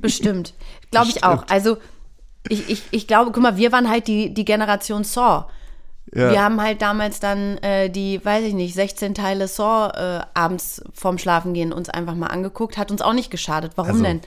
[0.00, 0.54] Bestimmt.
[0.90, 1.44] Glaube ich auch.
[1.48, 1.78] Also,
[2.48, 5.46] ich, ich, ich glaube, guck mal, wir waren halt die, die Generation Saw.
[6.14, 6.30] Ja.
[6.30, 10.82] Wir haben halt damals dann äh, die, weiß ich nicht, 16 Teile Saw äh, abends
[10.92, 12.76] vorm Schlafengehen uns einfach mal angeguckt.
[12.76, 13.72] Hat uns auch nicht geschadet.
[13.76, 14.20] Warum Also- denn?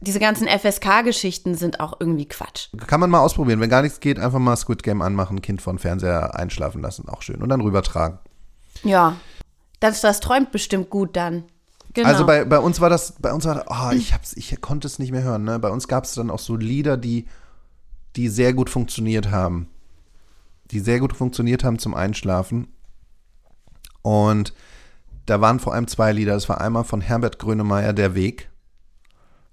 [0.00, 2.68] Diese ganzen FSK-Geschichten sind auch irgendwie Quatsch.
[2.88, 3.60] Kann man mal ausprobieren.
[3.60, 7.22] Wenn gar nichts geht, einfach mal Squid Game anmachen, Kind von Fernseher einschlafen lassen, auch
[7.22, 7.40] schön.
[7.40, 8.18] Und dann rübertragen.
[8.82, 9.16] Ja.
[9.80, 11.44] Das, das träumt bestimmt gut dann.
[11.94, 12.08] Genau.
[12.08, 14.98] Also bei, bei uns war das, bei uns war, oh, ich hab's, ich konnte es
[14.98, 15.44] nicht mehr hören.
[15.44, 15.58] Ne?
[15.60, 17.26] Bei uns gab es dann auch so Lieder, die,
[18.16, 19.68] die sehr gut funktioniert haben,
[20.72, 22.68] die sehr gut funktioniert haben zum Einschlafen.
[24.02, 24.52] Und
[25.26, 26.34] da waren vor allem zwei Lieder.
[26.34, 28.50] Das war einmal von Herbert Grönemeyer, Der Weg.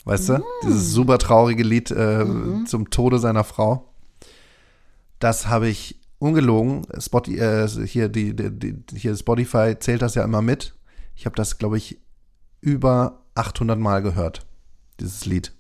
[0.04, 0.44] Weißt du?
[0.64, 2.26] Dieses super traurige Lied äh,
[2.66, 3.94] zum Tode seiner Frau.
[5.20, 6.88] Das habe ich ungelogen.
[6.98, 10.74] Spotify, äh, hier, die, die, die, hier Spotify zählt das ja immer mit.
[11.16, 12.01] Ich habe das, glaube ich,
[12.62, 14.46] über 800 Mal gehört,
[15.00, 15.54] dieses Lied.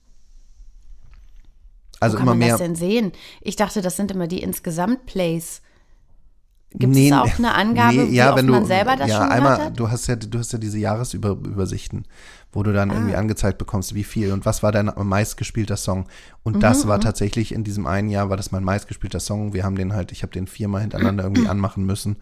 [1.99, 2.49] Also Wo kann immer man mehr.
[2.49, 3.11] das denn sehen?
[3.41, 5.61] Ich dachte, das sind immer die insgesamt Plays.
[6.73, 9.29] Gibt es auch eine Angabe, wie ja, oft wenn du, man selber das ja, schon
[9.29, 9.77] einmal, hat?
[9.77, 12.05] du hast ja, du hast ja diese Jahresübersichten,
[12.53, 12.93] wo du dann Ah.
[12.93, 16.07] irgendwie angezeigt bekommst, wie viel und was war dein meistgespielter Song.
[16.43, 19.53] Und Mhm, das war tatsächlich in diesem einen Jahr war das mein meistgespielter Song.
[19.53, 22.15] Wir haben den halt, ich habe den viermal hintereinander irgendwie anmachen müssen.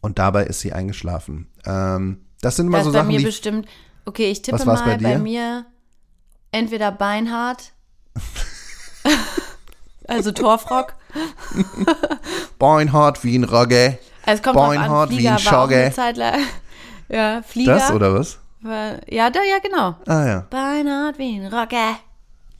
[0.00, 1.48] Und dabei ist sie eingeschlafen.
[1.64, 3.66] Ähm, das sind immer Das so ist bei Sachen, mir die bestimmt,
[4.06, 5.18] okay, ich tippe mal bei dir?
[5.18, 5.66] mir
[6.50, 7.72] entweder Beinhardt,
[10.06, 10.94] also Torfrock.
[12.58, 13.98] Beinhard wie ein Rogge.
[14.24, 15.92] Also es kommt drauf an, Beinhardt wie ein Schogge.
[17.08, 17.74] Ja, Flieger.
[17.74, 18.38] Das oder was?
[18.62, 19.96] ja, da, ja, genau.
[20.06, 20.46] Ah ja.
[20.48, 21.96] Beinhardt wie ein Rogge.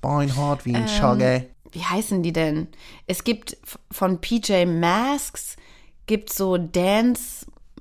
[0.03, 1.49] Beinhard wie ein Ähm, Schogge.
[1.71, 2.69] Wie heißen die denn?
[3.07, 3.57] Es gibt
[3.91, 5.57] von PJ Masks,
[6.05, 6.59] gibt so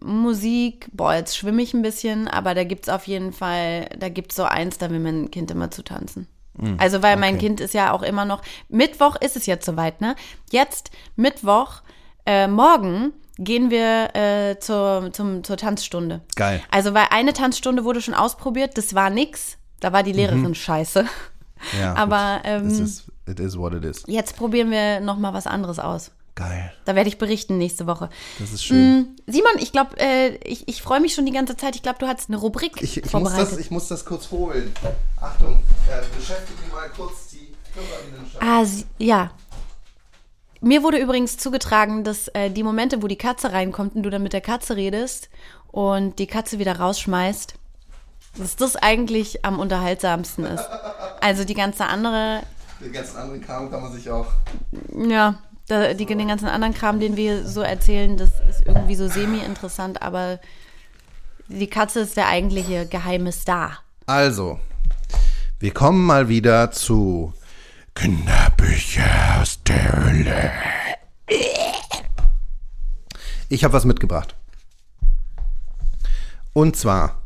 [0.01, 0.87] Dance-Musik.
[0.93, 4.43] Boah, jetzt schwimme ich ein bisschen, aber da gibt's auf jeden Fall, da gibt's so
[4.43, 6.27] eins, da will mein Kind immer zu tanzen.
[6.77, 7.47] Also, weil mein okay.
[7.47, 10.15] Kind ist ja auch immer noch, Mittwoch ist es jetzt soweit, ne?
[10.51, 11.81] Jetzt, Mittwoch,
[12.25, 16.21] äh, morgen gehen wir äh, zur, zum, zur Tanzstunde.
[16.35, 16.61] Geil.
[16.69, 19.57] Also, weil eine Tanzstunde wurde schon ausprobiert, das war nix.
[19.79, 21.05] Da war die Lehrerin scheiße.
[21.79, 24.03] Ja, aber, ähm, is, it is what it is.
[24.05, 26.11] Jetzt probieren wir noch mal was anderes aus.
[26.35, 26.71] Geil.
[26.85, 28.09] Da werde ich berichten nächste Woche.
[28.39, 28.99] Das ist schön.
[29.01, 31.75] Mm, Simon, ich glaube, äh, ich, ich freue mich schon die ganze Zeit.
[31.75, 33.51] Ich glaube, du hast eine Rubrik Ich, ich, muss vorbereitet.
[33.51, 34.71] das, ich muss das kurz holen.
[35.19, 38.41] Achtung, äh, beschäftige mal kurz die Hörerinnenschaft.
[38.43, 39.31] ah, sie- ja.
[40.61, 44.21] Mir wurde übrigens zugetragen, dass äh, die Momente, wo die Katze reinkommt und du dann
[44.23, 45.29] mit der Katze redest
[45.71, 47.55] und die Katze wieder rausschmeißt,
[48.37, 50.63] dass das eigentlich am unterhaltsamsten ist.
[51.19, 52.41] Also die ganze andere,
[52.79, 54.27] Den ganzen anderen Kram kann man sich auch.
[54.95, 55.39] ja,
[55.71, 60.01] da, die, den ganzen anderen Kram, den wir so erzählen, das ist irgendwie so semi-interessant,
[60.01, 60.39] aber
[61.47, 63.79] die Katze ist der eigentliche geheime Star.
[64.05, 64.59] Also,
[65.59, 67.33] wir kommen mal wieder zu
[67.95, 70.51] Kinderbücher aus der Hölle.
[73.47, 74.35] Ich habe was mitgebracht.
[76.53, 77.21] Und zwar,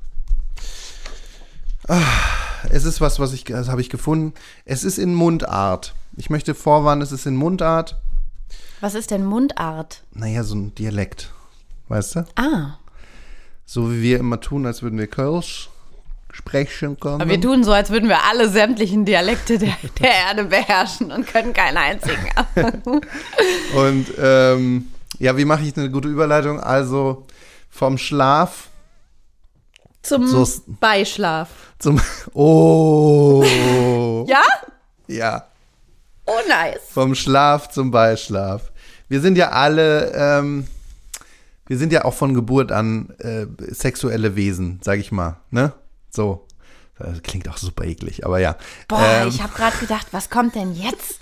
[1.88, 2.02] ah,
[2.70, 4.34] es ist was, was ich, das habe ich gefunden.
[4.66, 5.96] Es ist in Mundart.
[6.16, 8.00] Ich möchte vorwarnen, es ist in Mundart.
[8.86, 10.04] Was ist denn Mundart?
[10.12, 11.32] Naja, so ein Dialekt.
[11.88, 12.26] Weißt du?
[12.36, 12.78] Ah,
[13.66, 15.72] So wie wir immer tun, als würden wir Kölsch
[16.32, 17.20] sprechen können.
[17.20, 21.26] aber wir tun so, als würden wir alle sämtlichen Dialekte der, der Erde beherrschen und
[21.26, 22.30] können keinen einzigen.
[23.76, 26.60] Und ähm, ja, wie mache ich eine gute Überleitung?
[26.60, 27.26] Also
[27.72, 28.68] vom Schlaf
[30.04, 30.48] Zum So
[30.80, 31.50] Beischlaf.
[31.80, 32.00] zum
[32.36, 33.44] Oh.
[34.28, 34.44] Ja?
[35.08, 35.46] Ja,
[36.28, 36.82] Oh, nice.
[36.92, 38.72] vom Schlaf zum Beischlaf.
[39.08, 40.68] Wir sind ja alle, ähm,
[41.68, 45.74] wir sind ja auch von Geburt an äh, sexuelle Wesen, sag ich mal, ne?
[46.10, 46.46] So.
[46.98, 48.56] Das klingt auch super eklig, aber ja.
[48.88, 51.20] Boah, Ähm, ich habe gerade gedacht, was kommt denn jetzt?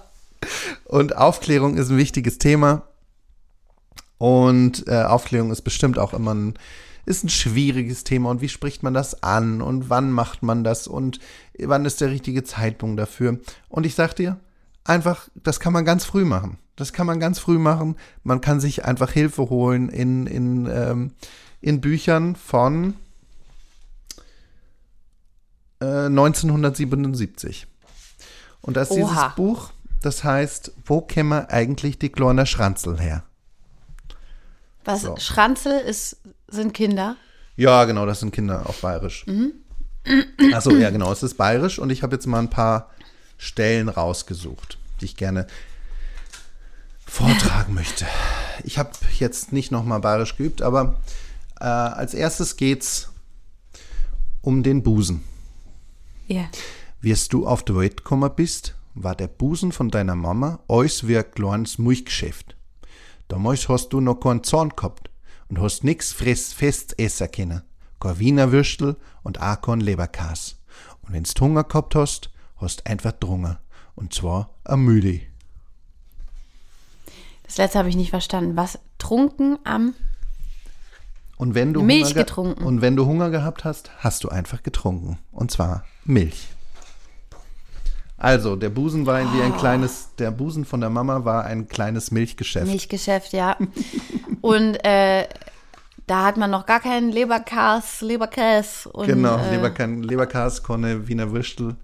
[0.84, 2.82] Und Aufklärung ist ein wichtiges Thema.
[4.18, 6.54] Und äh, Aufklärung ist bestimmt auch immer ein,
[7.04, 8.30] ist ein schwieriges Thema.
[8.30, 9.60] Und wie spricht man das an?
[9.60, 10.86] Und wann macht man das?
[10.86, 11.18] Und
[11.58, 13.38] wann ist der richtige Zeitpunkt dafür?
[13.68, 14.38] Und ich sag dir,
[14.84, 16.58] einfach, das kann man ganz früh machen.
[16.76, 17.96] Das kann man ganz früh machen.
[18.22, 21.12] Man kann sich einfach Hilfe holen in, in, ähm,
[21.60, 22.94] in Büchern von
[25.80, 27.66] äh, 1977.
[28.62, 29.28] Und da ist dieses Oha.
[29.36, 29.70] Buch,
[30.00, 33.24] das heißt, wo käme eigentlich die kleine Schranzel her?
[34.84, 35.02] Was?
[35.02, 35.16] So.
[35.16, 36.16] Schranzel ist,
[36.48, 37.16] sind Kinder.
[37.56, 39.26] Ja, genau, das sind Kinder auf Bayerisch.
[40.52, 42.90] Achso, ja, genau, es ist Bayerisch und ich habe jetzt mal ein paar
[43.38, 45.46] Stellen rausgesucht, die ich gerne
[47.12, 48.06] vortragen möchte.
[48.64, 50.98] Ich habe jetzt nicht nochmal Bayerisch geübt, aber
[51.60, 53.12] äh, als erstes geht's
[54.40, 55.22] um den Busen.
[56.26, 56.48] Ja.
[57.02, 61.18] Wirst du auf die Welt gekommen bist, war der Busen von deiner Mama alles wie
[61.18, 62.56] ein kleines Milchgeschäft.
[63.28, 65.10] Damals hast du noch keinen Zahn gehabt
[65.48, 67.62] und hast nix fress fest essen können.
[68.00, 70.56] Kein Wiener Würstel und auch kein Leberkas.
[71.02, 73.58] Und wenn's Hunger gehabt hast, hast einfach drungen.
[73.94, 75.20] Und zwar am Müde.
[77.52, 78.56] Das letzte habe ich nicht verstanden.
[78.56, 78.78] Was?
[78.96, 79.92] Trunken am.
[81.36, 82.64] Und wenn du Milch Hunger ge- getrunken.
[82.64, 85.18] Und wenn du Hunger gehabt hast, hast du einfach getrunken.
[85.32, 86.48] Und zwar Milch.
[88.16, 89.44] Also, der Busen war wie Ah.
[89.44, 92.66] ein kleines, der Busen von der Mama war ein kleines Milchgeschäft.
[92.68, 93.56] Milchgeschäft, ja.
[94.40, 95.26] Und äh,
[96.06, 98.88] da hat man noch gar keinen Leberkas, Leberkäse.
[98.90, 101.76] Und, Genau, äh, Leberkan, Leberkas, Konne, Wiener Würstel.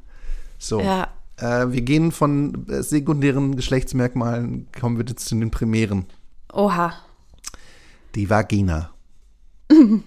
[0.59, 0.81] So.
[0.81, 1.09] Ja.
[1.39, 6.07] Äh, wir gehen von äh, sekundären Geschlechtsmerkmalen, kommen wir jetzt zu den primären.
[6.53, 6.95] Oha.
[8.15, 8.91] Die Vagina.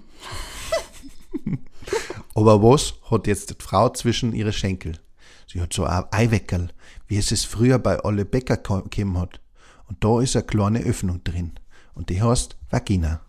[2.35, 4.99] Aber was hat jetzt die Frau zwischen ihre Schenkel?
[5.47, 6.69] Sie hat so ein Eiweckerl,
[7.07, 9.39] wie es es früher bei Olle Bäcker gegeben hat.
[9.87, 11.53] Und da ist eine kleine Öffnung drin.
[11.93, 13.21] Und die heißt Vagina.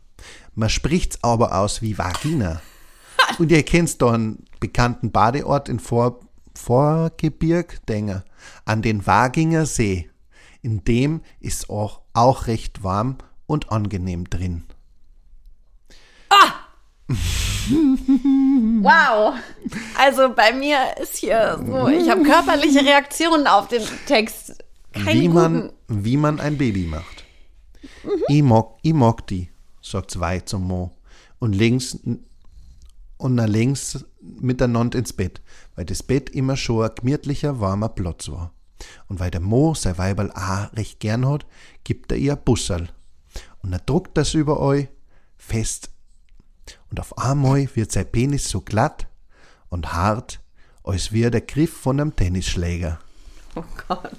[0.54, 2.62] Man spricht's aber aus wie Vagina.
[3.38, 6.20] Und ihr kennt da einen bekannten Badeort in Vor
[6.54, 8.24] Vorgebirg, Denker,
[8.64, 10.10] an den Waginger See.
[10.60, 14.64] In dem ist auch, auch recht warm und angenehm drin.
[18.82, 19.34] Wow.
[19.96, 24.56] Also bei mir ist hier so, ich habe körperliche Reaktionen auf den Text.
[24.92, 26.04] Keine wie, man, guten.
[26.04, 27.24] wie man ein Baby macht.
[28.28, 29.50] Ich, mag, ich mag die,
[29.80, 30.90] sagt zwei zum Mo.
[31.38, 31.98] Und links
[33.22, 35.40] und nach links miteinander ins Bett,
[35.76, 38.52] weil das Bett immer schon ein gemütlicher, warmer Platz war.
[39.06, 41.46] Und weil der Mo sein Weiberl auch recht gern hat,
[41.84, 42.88] gibt er ihr ein Busserl.
[43.62, 44.88] Und er druckt das über euch
[45.36, 45.90] fest.
[46.90, 49.06] Und auf einmal wird sein Penis so glatt
[49.68, 50.40] und hart,
[50.82, 52.98] als wäre der Griff von einem Tennisschläger.
[53.54, 54.10] Oh Gott.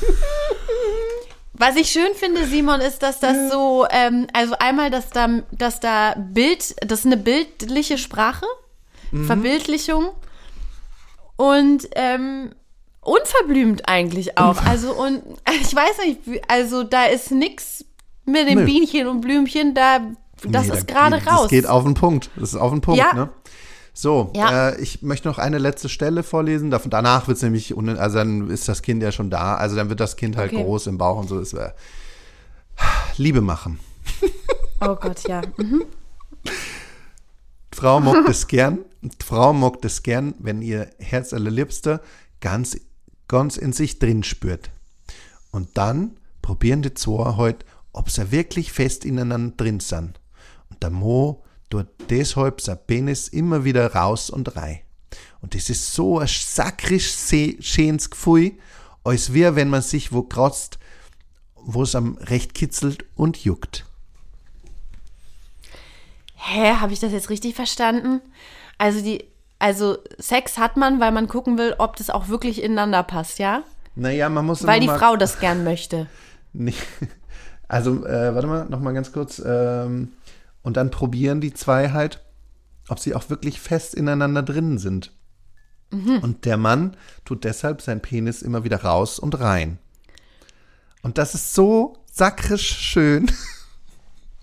[1.54, 5.80] Was ich schön finde, Simon, ist, dass das so, ähm, also einmal, dass da, dass
[5.80, 8.46] da Bild, das ist eine bildliche Sprache,
[9.26, 10.10] Verbildlichung
[11.36, 12.52] und ähm,
[13.00, 14.64] unverblümt eigentlich auch.
[14.64, 15.22] Also und
[15.60, 17.84] ich weiß nicht, also da ist nix
[18.24, 18.64] mit dem Nö.
[18.64, 20.00] Bienchen und Blümchen, da
[20.44, 21.42] das Nee, ist da- gerade raus.
[21.42, 22.30] Das geht auf den Punkt.
[22.36, 23.12] Das ist auf den Punkt, Ja.
[23.12, 23.28] ne?
[23.94, 24.70] So, Ja.
[24.70, 26.70] äh, ich möchte noch eine letzte Stelle vorlesen.
[26.70, 29.56] Danach wird es nämlich, also dann ist das Kind ja schon da.
[29.56, 30.62] Also dann wird das Kind halt Okay.
[30.62, 31.38] groß im Bauch und so.
[31.38, 31.74] Das wär,
[33.18, 33.78] Liebe machen.
[34.80, 35.42] oh Gott, ja.
[35.58, 35.84] Mhm.
[37.72, 38.78] Frau mag das gern.
[39.24, 42.00] Frau mag das gern, wenn ihr Herz allerliebster
[42.40, 42.78] ganz,
[43.28, 44.70] ganz in sich drin spürt.
[45.50, 50.20] Und dann probieren die zwei heute, ob sie wirklich fest ineinander drin sind.
[50.70, 51.42] Und der Mo
[51.72, 54.80] tut deshalb sein Penis immer wieder raus und rein.
[55.40, 57.10] Und das ist so ein sakrisch
[57.60, 58.52] schönes Gefühl,
[59.04, 60.78] als wäre, wenn man sich wo kratzt,
[61.54, 63.86] wo es am recht kitzelt und juckt.
[66.36, 68.20] Hä, habe ich das jetzt richtig verstanden?
[68.76, 69.24] Also die,
[69.58, 73.62] also Sex hat man, weil man gucken will, ob das auch wirklich ineinander passt, ja?
[73.94, 76.06] Naja, man muss Weil die Frau das gern möchte.
[76.54, 76.74] Nee.
[77.66, 79.40] Also, äh, warte mal, noch mal ganz kurz.
[79.42, 80.12] Ähm,
[80.62, 82.24] und dann probieren die zwei halt,
[82.88, 85.12] ob sie auch wirklich fest ineinander drin sind.
[86.22, 89.78] Und der Mann tut deshalb sein Penis immer wieder raus und rein.
[91.02, 93.30] Und das ist so sakrisch schön.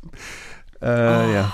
[0.81, 1.53] äh, ja.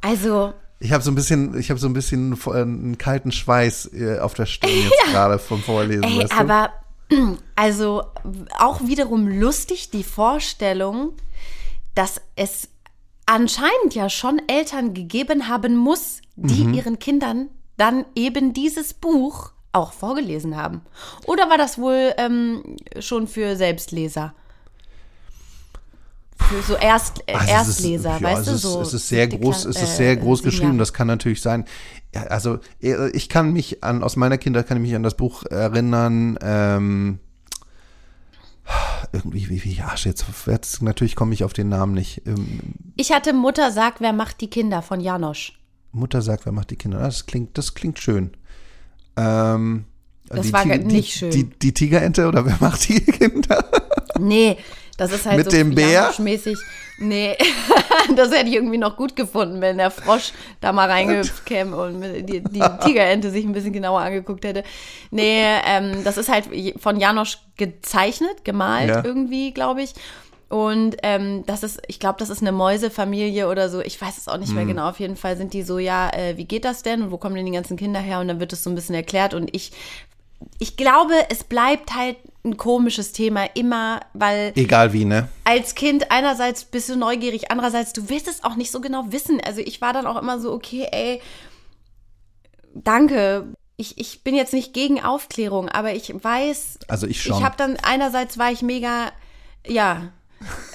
[0.00, 3.92] Also, Ich habe so ein bisschen, ich habe so ein bisschen äh, einen kalten Schweiß
[3.94, 6.02] äh, auf der Stirn jetzt gerade vom Vorlesen.
[6.02, 6.72] ey, aber
[7.56, 8.02] also
[8.58, 11.12] auch wiederum lustig die Vorstellung,
[11.94, 12.68] dass es
[13.26, 16.74] anscheinend ja schon Eltern gegeben haben muss, die Mhm.
[16.74, 20.82] ihren Kindern dann eben dieses Buch auch vorgelesen haben.
[21.26, 24.34] Oder war das wohl ähm, schon für Selbstleser?
[26.38, 28.80] Für so Erst, äh, Also Erstleser, es ist, ja, weißt es du ist, so.
[28.82, 31.64] Es ist sehr groß, es ist äh, sehr groß sieben geschrieben, das kann natürlich sein.
[32.14, 35.16] Ja, also äh, ich kann mich an, aus meiner Kindheit kann ich mich an das
[35.16, 37.18] Buch erinnern, ähm,
[39.12, 42.22] irgendwie, wie, wie, ja, jetzt, jetzt natürlich komme ich auf den Namen nicht.
[42.26, 42.60] Ähm,
[42.96, 45.58] Ich hatte Mutter sagt, wer macht die Kinder von Janosch.
[45.92, 46.98] Mutter sagt, wer macht die Kinder?
[47.00, 48.32] Ah, Das klingt, das klingt schön.
[49.16, 49.84] Ähm,
[50.28, 51.30] Das war Tiger- nicht die, schön.
[51.30, 53.64] Die, die Tigerente oder wer macht die Kinder?
[54.18, 54.56] Nee,
[54.96, 56.12] das ist halt Mit so dem Bär?
[56.18, 56.58] mäßig.
[56.98, 57.36] Nee,
[58.16, 62.00] das hätte ich irgendwie noch gut gefunden, wenn der Frosch da mal reingehüpft käme und
[62.02, 64.62] die, die Tigerente sich ein bisschen genauer angeguckt hätte.
[65.10, 66.48] Nee, ähm, das ist halt
[66.80, 69.04] von Janosch gezeichnet, gemalt Ja.
[69.04, 69.94] irgendwie, glaube ich.
[70.50, 73.80] Und ähm, das ist, ich glaube, das ist eine Mäusefamilie oder so.
[73.80, 74.54] Ich weiß es auch nicht Mhm.
[74.54, 74.88] mehr genau.
[74.90, 77.34] Auf jeden Fall sind die so, ja, äh, wie geht das denn und wo kommen
[77.34, 78.20] denn die ganzen Kinder her?
[78.20, 79.34] Und dann wird es so ein bisschen erklärt.
[79.34, 79.72] Und ich,
[80.58, 85.28] ich glaube, es bleibt halt ein komisches Thema immer, weil Egal wie, ne?
[85.44, 89.40] als Kind einerseits bist du neugierig, andererseits du willst es auch nicht so genau wissen.
[89.40, 91.22] Also ich war dann auch immer so, okay, ey,
[92.74, 93.46] danke.
[93.76, 97.38] Ich, ich bin jetzt nicht gegen Aufklärung, aber ich weiß, Also ich schon.
[97.38, 99.10] ich habe dann einerseits war ich mega,
[99.66, 100.12] ja,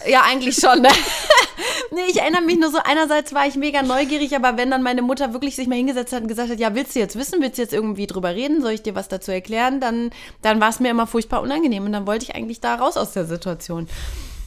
[0.08, 0.82] ja eigentlich schon.
[0.82, 0.90] Ne?
[1.92, 5.02] nee, ich erinnere mich nur so, einerseits war ich mega neugierig, aber wenn dann meine
[5.02, 7.58] Mutter wirklich sich mal hingesetzt hat und gesagt hat, ja, willst du jetzt wissen, willst
[7.58, 10.12] du jetzt irgendwie drüber reden, soll ich dir was dazu erklären, dann,
[10.42, 13.14] dann war es mir immer furchtbar unangenehm und dann wollte ich eigentlich da raus aus
[13.14, 13.88] der Situation.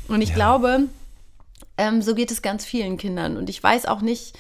[0.08, 0.88] Und ich glaube,
[1.78, 3.36] ähm, so geht es ganz vielen Kindern.
[3.36, 4.36] Und ich weiß auch nicht,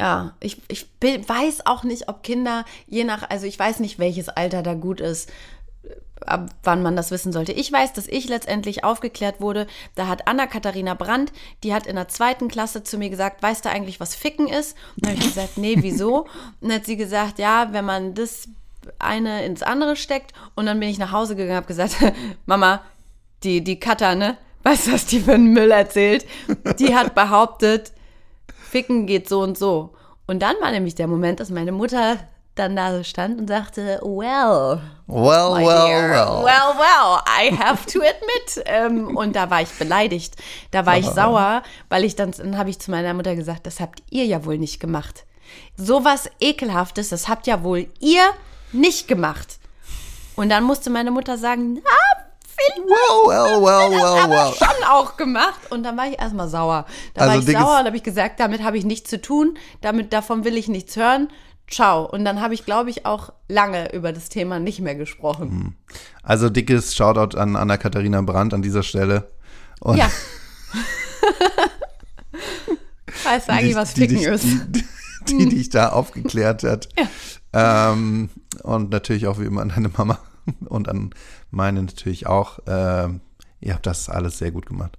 [0.00, 3.98] ja, ich, ich bin, weiß auch nicht, ob Kinder, je nach, also ich weiß nicht,
[3.98, 5.30] welches Alter da gut ist,
[6.24, 7.52] ab wann man das wissen sollte.
[7.52, 9.66] Ich weiß, dass ich letztendlich aufgeklärt wurde.
[9.94, 13.70] Da hat Anna-Katharina Brandt, die hat in der zweiten Klasse zu mir gesagt, weißt du
[13.70, 14.76] eigentlich, was Ficken ist?
[14.96, 16.22] Und dann habe ich gesagt, nee, wieso?
[16.60, 18.48] Und dann hat sie gesagt, ja, wenn man das
[18.98, 20.32] eine ins andere steckt.
[20.54, 21.96] Und dann bin ich nach Hause gegangen habe gesagt,
[22.46, 22.82] Mama,
[23.42, 24.36] die, die Cutter, ne?
[24.62, 26.26] Weißt du, was die für einen Müll erzählt?
[26.78, 27.92] Die hat behauptet,
[28.48, 29.94] Ficken geht so und so.
[30.26, 32.18] Und dann war nämlich der Moment, dass meine Mutter
[32.56, 36.42] dann da so stand und sagte, well, Well, well, dear, well.
[36.44, 38.64] well, well, I have to admit.
[38.66, 40.34] ähm, und da war ich beleidigt.
[40.72, 43.78] Da war ich sauer, weil ich dann, dann habe ich zu meiner Mutter gesagt, das
[43.78, 45.24] habt ihr ja wohl nicht gemacht.
[45.76, 48.22] Sowas ekelhaftes, das habt ja wohl ihr
[48.72, 49.58] nicht gemacht.
[50.34, 52.22] Und dann musste meine Mutter sagen, ah,
[52.58, 55.70] Philipp, Well, well, well, well, schon auch gemacht.
[55.70, 56.86] Und dann war ich erstmal sauer.
[57.14, 59.56] Da Also war ich sauer und habe ich gesagt, damit habe ich nichts zu tun,
[59.82, 61.28] damit davon will ich nichts hören.
[61.68, 62.04] Ciao.
[62.04, 65.76] Und dann habe ich, glaube ich, auch lange über das Thema nicht mehr gesprochen.
[66.22, 69.30] Also dickes Shoutout an Anna-Katharina Brandt an dieser Stelle.
[69.80, 70.10] Und Ja.
[73.24, 74.44] weißt du eigentlich, was die, Ficken ist?
[74.44, 74.84] Die,
[75.28, 76.88] die, die dich da aufgeklärt hat.
[77.52, 78.30] Ähm,
[78.62, 80.18] und natürlich auch wie immer an deine Mama
[80.66, 81.10] und an
[81.50, 82.58] meine natürlich auch.
[82.66, 83.20] Ähm,
[83.60, 84.98] ihr habt das alles sehr gut gemacht.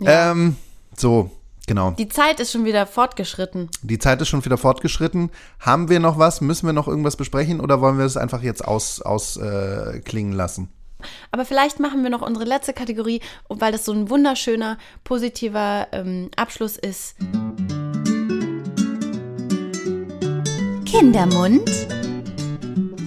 [0.00, 0.56] Ähm,
[0.96, 1.30] so,
[1.66, 1.92] genau.
[1.92, 3.68] Die Zeit ist schon wieder fortgeschritten.
[3.82, 5.30] Die Zeit ist schon wieder fortgeschritten.
[5.60, 6.40] Haben wir noch was?
[6.40, 10.32] Müssen wir noch irgendwas besprechen oder wollen wir es einfach jetzt ausklingen aus, äh, klingen
[10.32, 10.68] lassen?
[11.32, 16.30] Aber vielleicht machen wir noch unsere letzte Kategorie, weil das so ein wunderschöner, positiver ähm,
[16.36, 17.16] Abschluss ist.
[20.84, 21.68] Kindermund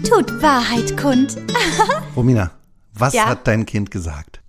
[0.07, 1.37] tut Wahrheit kund.
[2.15, 2.51] Romina,
[2.93, 3.25] was Ja?
[3.27, 4.41] hat dein Kind gesagt?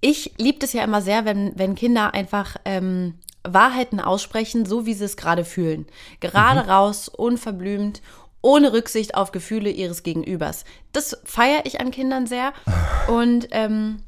[0.00, 3.14] Ich liebe es ja immer sehr, wenn, wenn Kinder einfach ähm,
[3.48, 5.86] Wahrheiten aussprechen, so wie sie es gerade fühlen.
[6.20, 8.02] Gerade raus, unverblümt,
[8.42, 10.64] ohne Rücksicht auf Gefühle ihres Gegenübers.
[10.92, 12.52] Das feiere ich an Kindern sehr.
[13.08, 14.02] Und ähm,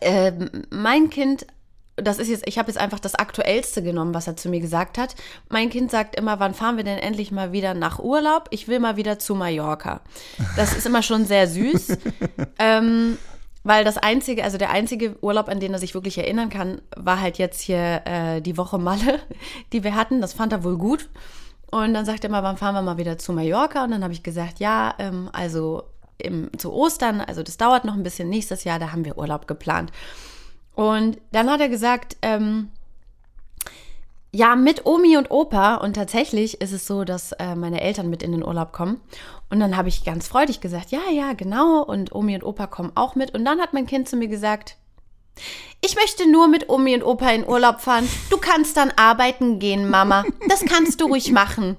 [0.00, 1.46] ähm, mein Kind,
[1.96, 4.98] das ist jetzt, ich habe jetzt einfach das Aktuellste genommen, was er zu mir gesagt
[4.98, 5.14] hat.
[5.48, 8.48] Mein Kind sagt immer, wann fahren wir denn endlich mal wieder nach Urlaub?
[8.50, 10.00] Ich will mal wieder zu Mallorca.
[10.56, 11.98] Das ist immer schon sehr süß.
[12.58, 13.18] ähm,
[13.64, 17.20] weil das einzige, also der einzige Urlaub, an den er sich wirklich erinnern kann, war
[17.20, 19.20] halt jetzt hier äh, die Woche Malle,
[19.72, 20.20] die wir hatten.
[20.20, 21.08] Das fand er wohl gut.
[21.70, 23.84] Und dann sagt er mal, wann fahren wir mal wieder zu Mallorca?
[23.84, 25.84] Und dann habe ich gesagt, ja, ähm, also
[26.18, 29.46] im, zu Ostern, also das dauert noch ein bisschen nächstes Jahr, da haben wir Urlaub
[29.46, 29.90] geplant.
[30.74, 32.70] Und dann hat er gesagt, ähm,
[34.34, 35.76] ja, mit Omi und Opa.
[35.76, 39.00] Und tatsächlich ist es so, dass äh, meine Eltern mit in den Urlaub kommen.
[39.52, 41.82] Und dann habe ich ganz freudig gesagt, ja, ja, genau.
[41.82, 43.34] Und Omi und Opa kommen auch mit.
[43.34, 44.78] Und dann hat mein Kind zu mir gesagt,
[45.82, 48.08] ich möchte nur mit Omi und Opa in Urlaub fahren.
[48.30, 50.24] Du kannst dann arbeiten gehen, Mama.
[50.48, 51.76] Das kannst du ruhig machen.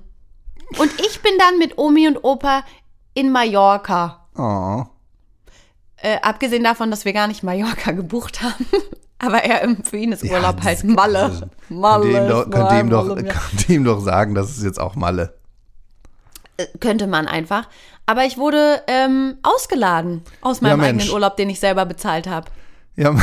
[0.77, 2.63] Und ich bin dann mit Omi und Opa
[3.15, 4.27] in Mallorca.
[4.37, 4.83] Oh.
[5.97, 8.67] Äh, abgesehen davon, dass wir gar nicht Mallorca gebucht haben.
[9.17, 11.49] Aber er, für ihn ist Ja, Urlaub das- halt Malle.
[11.69, 12.11] Malle.
[12.11, 13.33] Könnt ihr ihm doch, ist könnt ihr ihm doch, Malle, ja.
[13.33, 15.39] könnt ihr ihm doch sagen, das ist jetzt auch Malle.
[16.57, 17.67] Äh, Könnte man einfach.
[18.05, 21.03] Aber ich wurde ähm, ausgeladen aus meinem Mensch.
[21.03, 22.49] eigenen Urlaub, den ich selber bezahlt habe.
[22.95, 23.09] Ja,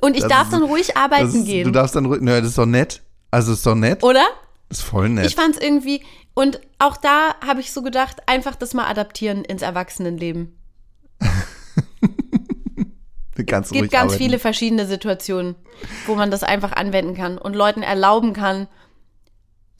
[0.00, 1.64] Und ich Das darf ist- dann ruhig arbeiten ist, gehen.
[1.64, 3.00] du darfst dann, ruhig- nö, das ist doch nett.
[3.30, 4.02] Also ist doch nett.
[4.02, 4.24] oder?
[4.68, 5.26] Das ist voll nett.
[5.26, 6.02] Ich fand es irgendwie.
[6.34, 10.58] Und auch da habe ich so gedacht, einfach das mal adaptieren ins Erwachsenenleben.
[13.46, 14.22] Kannst Es gibt ganz arbeiten.
[14.24, 15.54] viele verschiedene Situationen,
[16.06, 18.68] wo man das einfach anwenden kann und Leuten erlauben kann,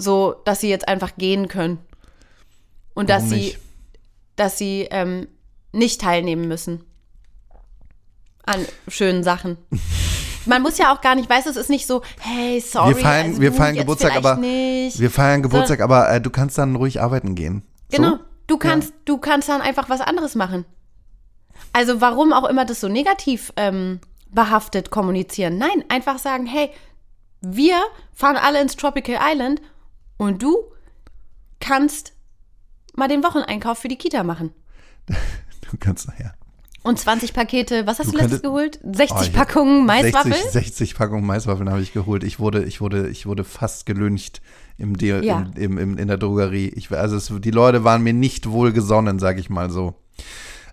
[0.04, 1.78] so dass sie jetzt einfach gehen können.
[2.94, 3.58] Und dass Warum sie, nicht?
[4.36, 5.26] dass sie ähm,
[5.72, 6.84] nicht teilnehmen müssen
[8.46, 9.58] an schönen Sachen.
[10.46, 13.02] Man muss ja auch gar nicht, weißt du, es ist nicht so, hey, sorry, wir
[13.02, 15.00] feiern, also wir gut, feiern Geburtstag, aber nicht.
[15.00, 17.62] wir feiern Geburtstag, aber äh, du kannst dann ruhig arbeiten gehen.
[17.90, 18.10] Genau.
[18.10, 18.18] So?
[18.46, 20.66] Du kannst, du kannst dann einfach was anderes machen.
[21.72, 24.00] Also warum auch immer das so negativ ähm,
[24.30, 25.56] behaftet kommunizieren.
[25.56, 26.70] Nein, einfach sagen, hey,
[27.40, 27.76] wir
[28.12, 29.62] fahren alle ins Tropical Island
[30.16, 30.56] und du
[31.60, 32.12] kannst
[32.94, 34.52] mal den Wocheneinkauf für die Kita machen.
[35.70, 36.34] Du kannst nachher.
[36.84, 38.78] Und 20 Pakete, was hast Du du, letztes geholt?
[38.84, 40.34] 60 Oh, Packungen Maiswaffel?
[40.34, 42.22] 60, 60 Packungen Maiswaffeln habe ich geholt.
[42.22, 44.42] Ich wurde, ich wurde, ich wurde fast gelüncht
[44.76, 45.46] im, De Ja.
[45.56, 46.68] im, im, in der Drogerie.
[46.68, 49.94] Ich, also es, die Leute waren mir nicht wohlgesonnen, sage ich mal so.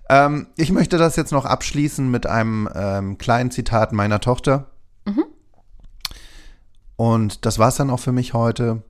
[0.10, 4.68] Ähm, ich möchte das jetzt noch abschließen mit einem ähm, kleinen Zitat meiner Tochter.
[6.98, 8.84] Und das war es dann auch für mich heute.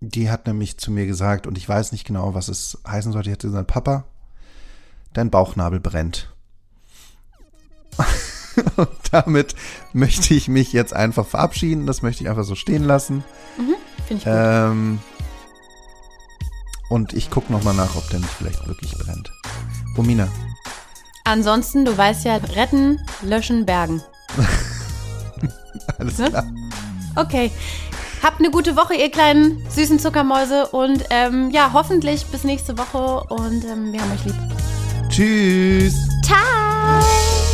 [0.00, 3.28] Die hat nämlich zu mir gesagt, und ich weiß nicht genau, was es heißen sollte.
[3.30, 4.04] Die hat gesagt, Papa,
[5.12, 6.32] dein Bauchnabel brennt.
[8.76, 9.54] und damit
[9.92, 11.86] möchte ich mich jetzt einfach verabschieden.
[11.86, 13.24] Das möchte ich einfach so stehen lassen.
[13.56, 13.74] Finde
[14.08, 14.32] ich gut.
[14.34, 15.00] Ähm,
[16.90, 19.32] und ich gucke nochmal nach, ob der nicht vielleicht wirklich brennt.
[19.96, 20.28] Romina,
[21.24, 24.00] Ansonsten, du weißt ja, retten, löschen, bergen.
[25.98, 26.30] alles Ne?
[26.30, 26.46] klar.
[27.16, 27.50] Okay.
[28.22, 30.68] Habt eine gute Woche, ihr kleinen süßen Zuckermäuse.
[30.68, 33.24] Und ähm, ja, hoffentlich bis nächste Woche.
[33.32, 34.36] Und ähm, wir haben euch lieb.
[35.08, 35.94] Tschüss.
[36.22, 37.47] Ciao.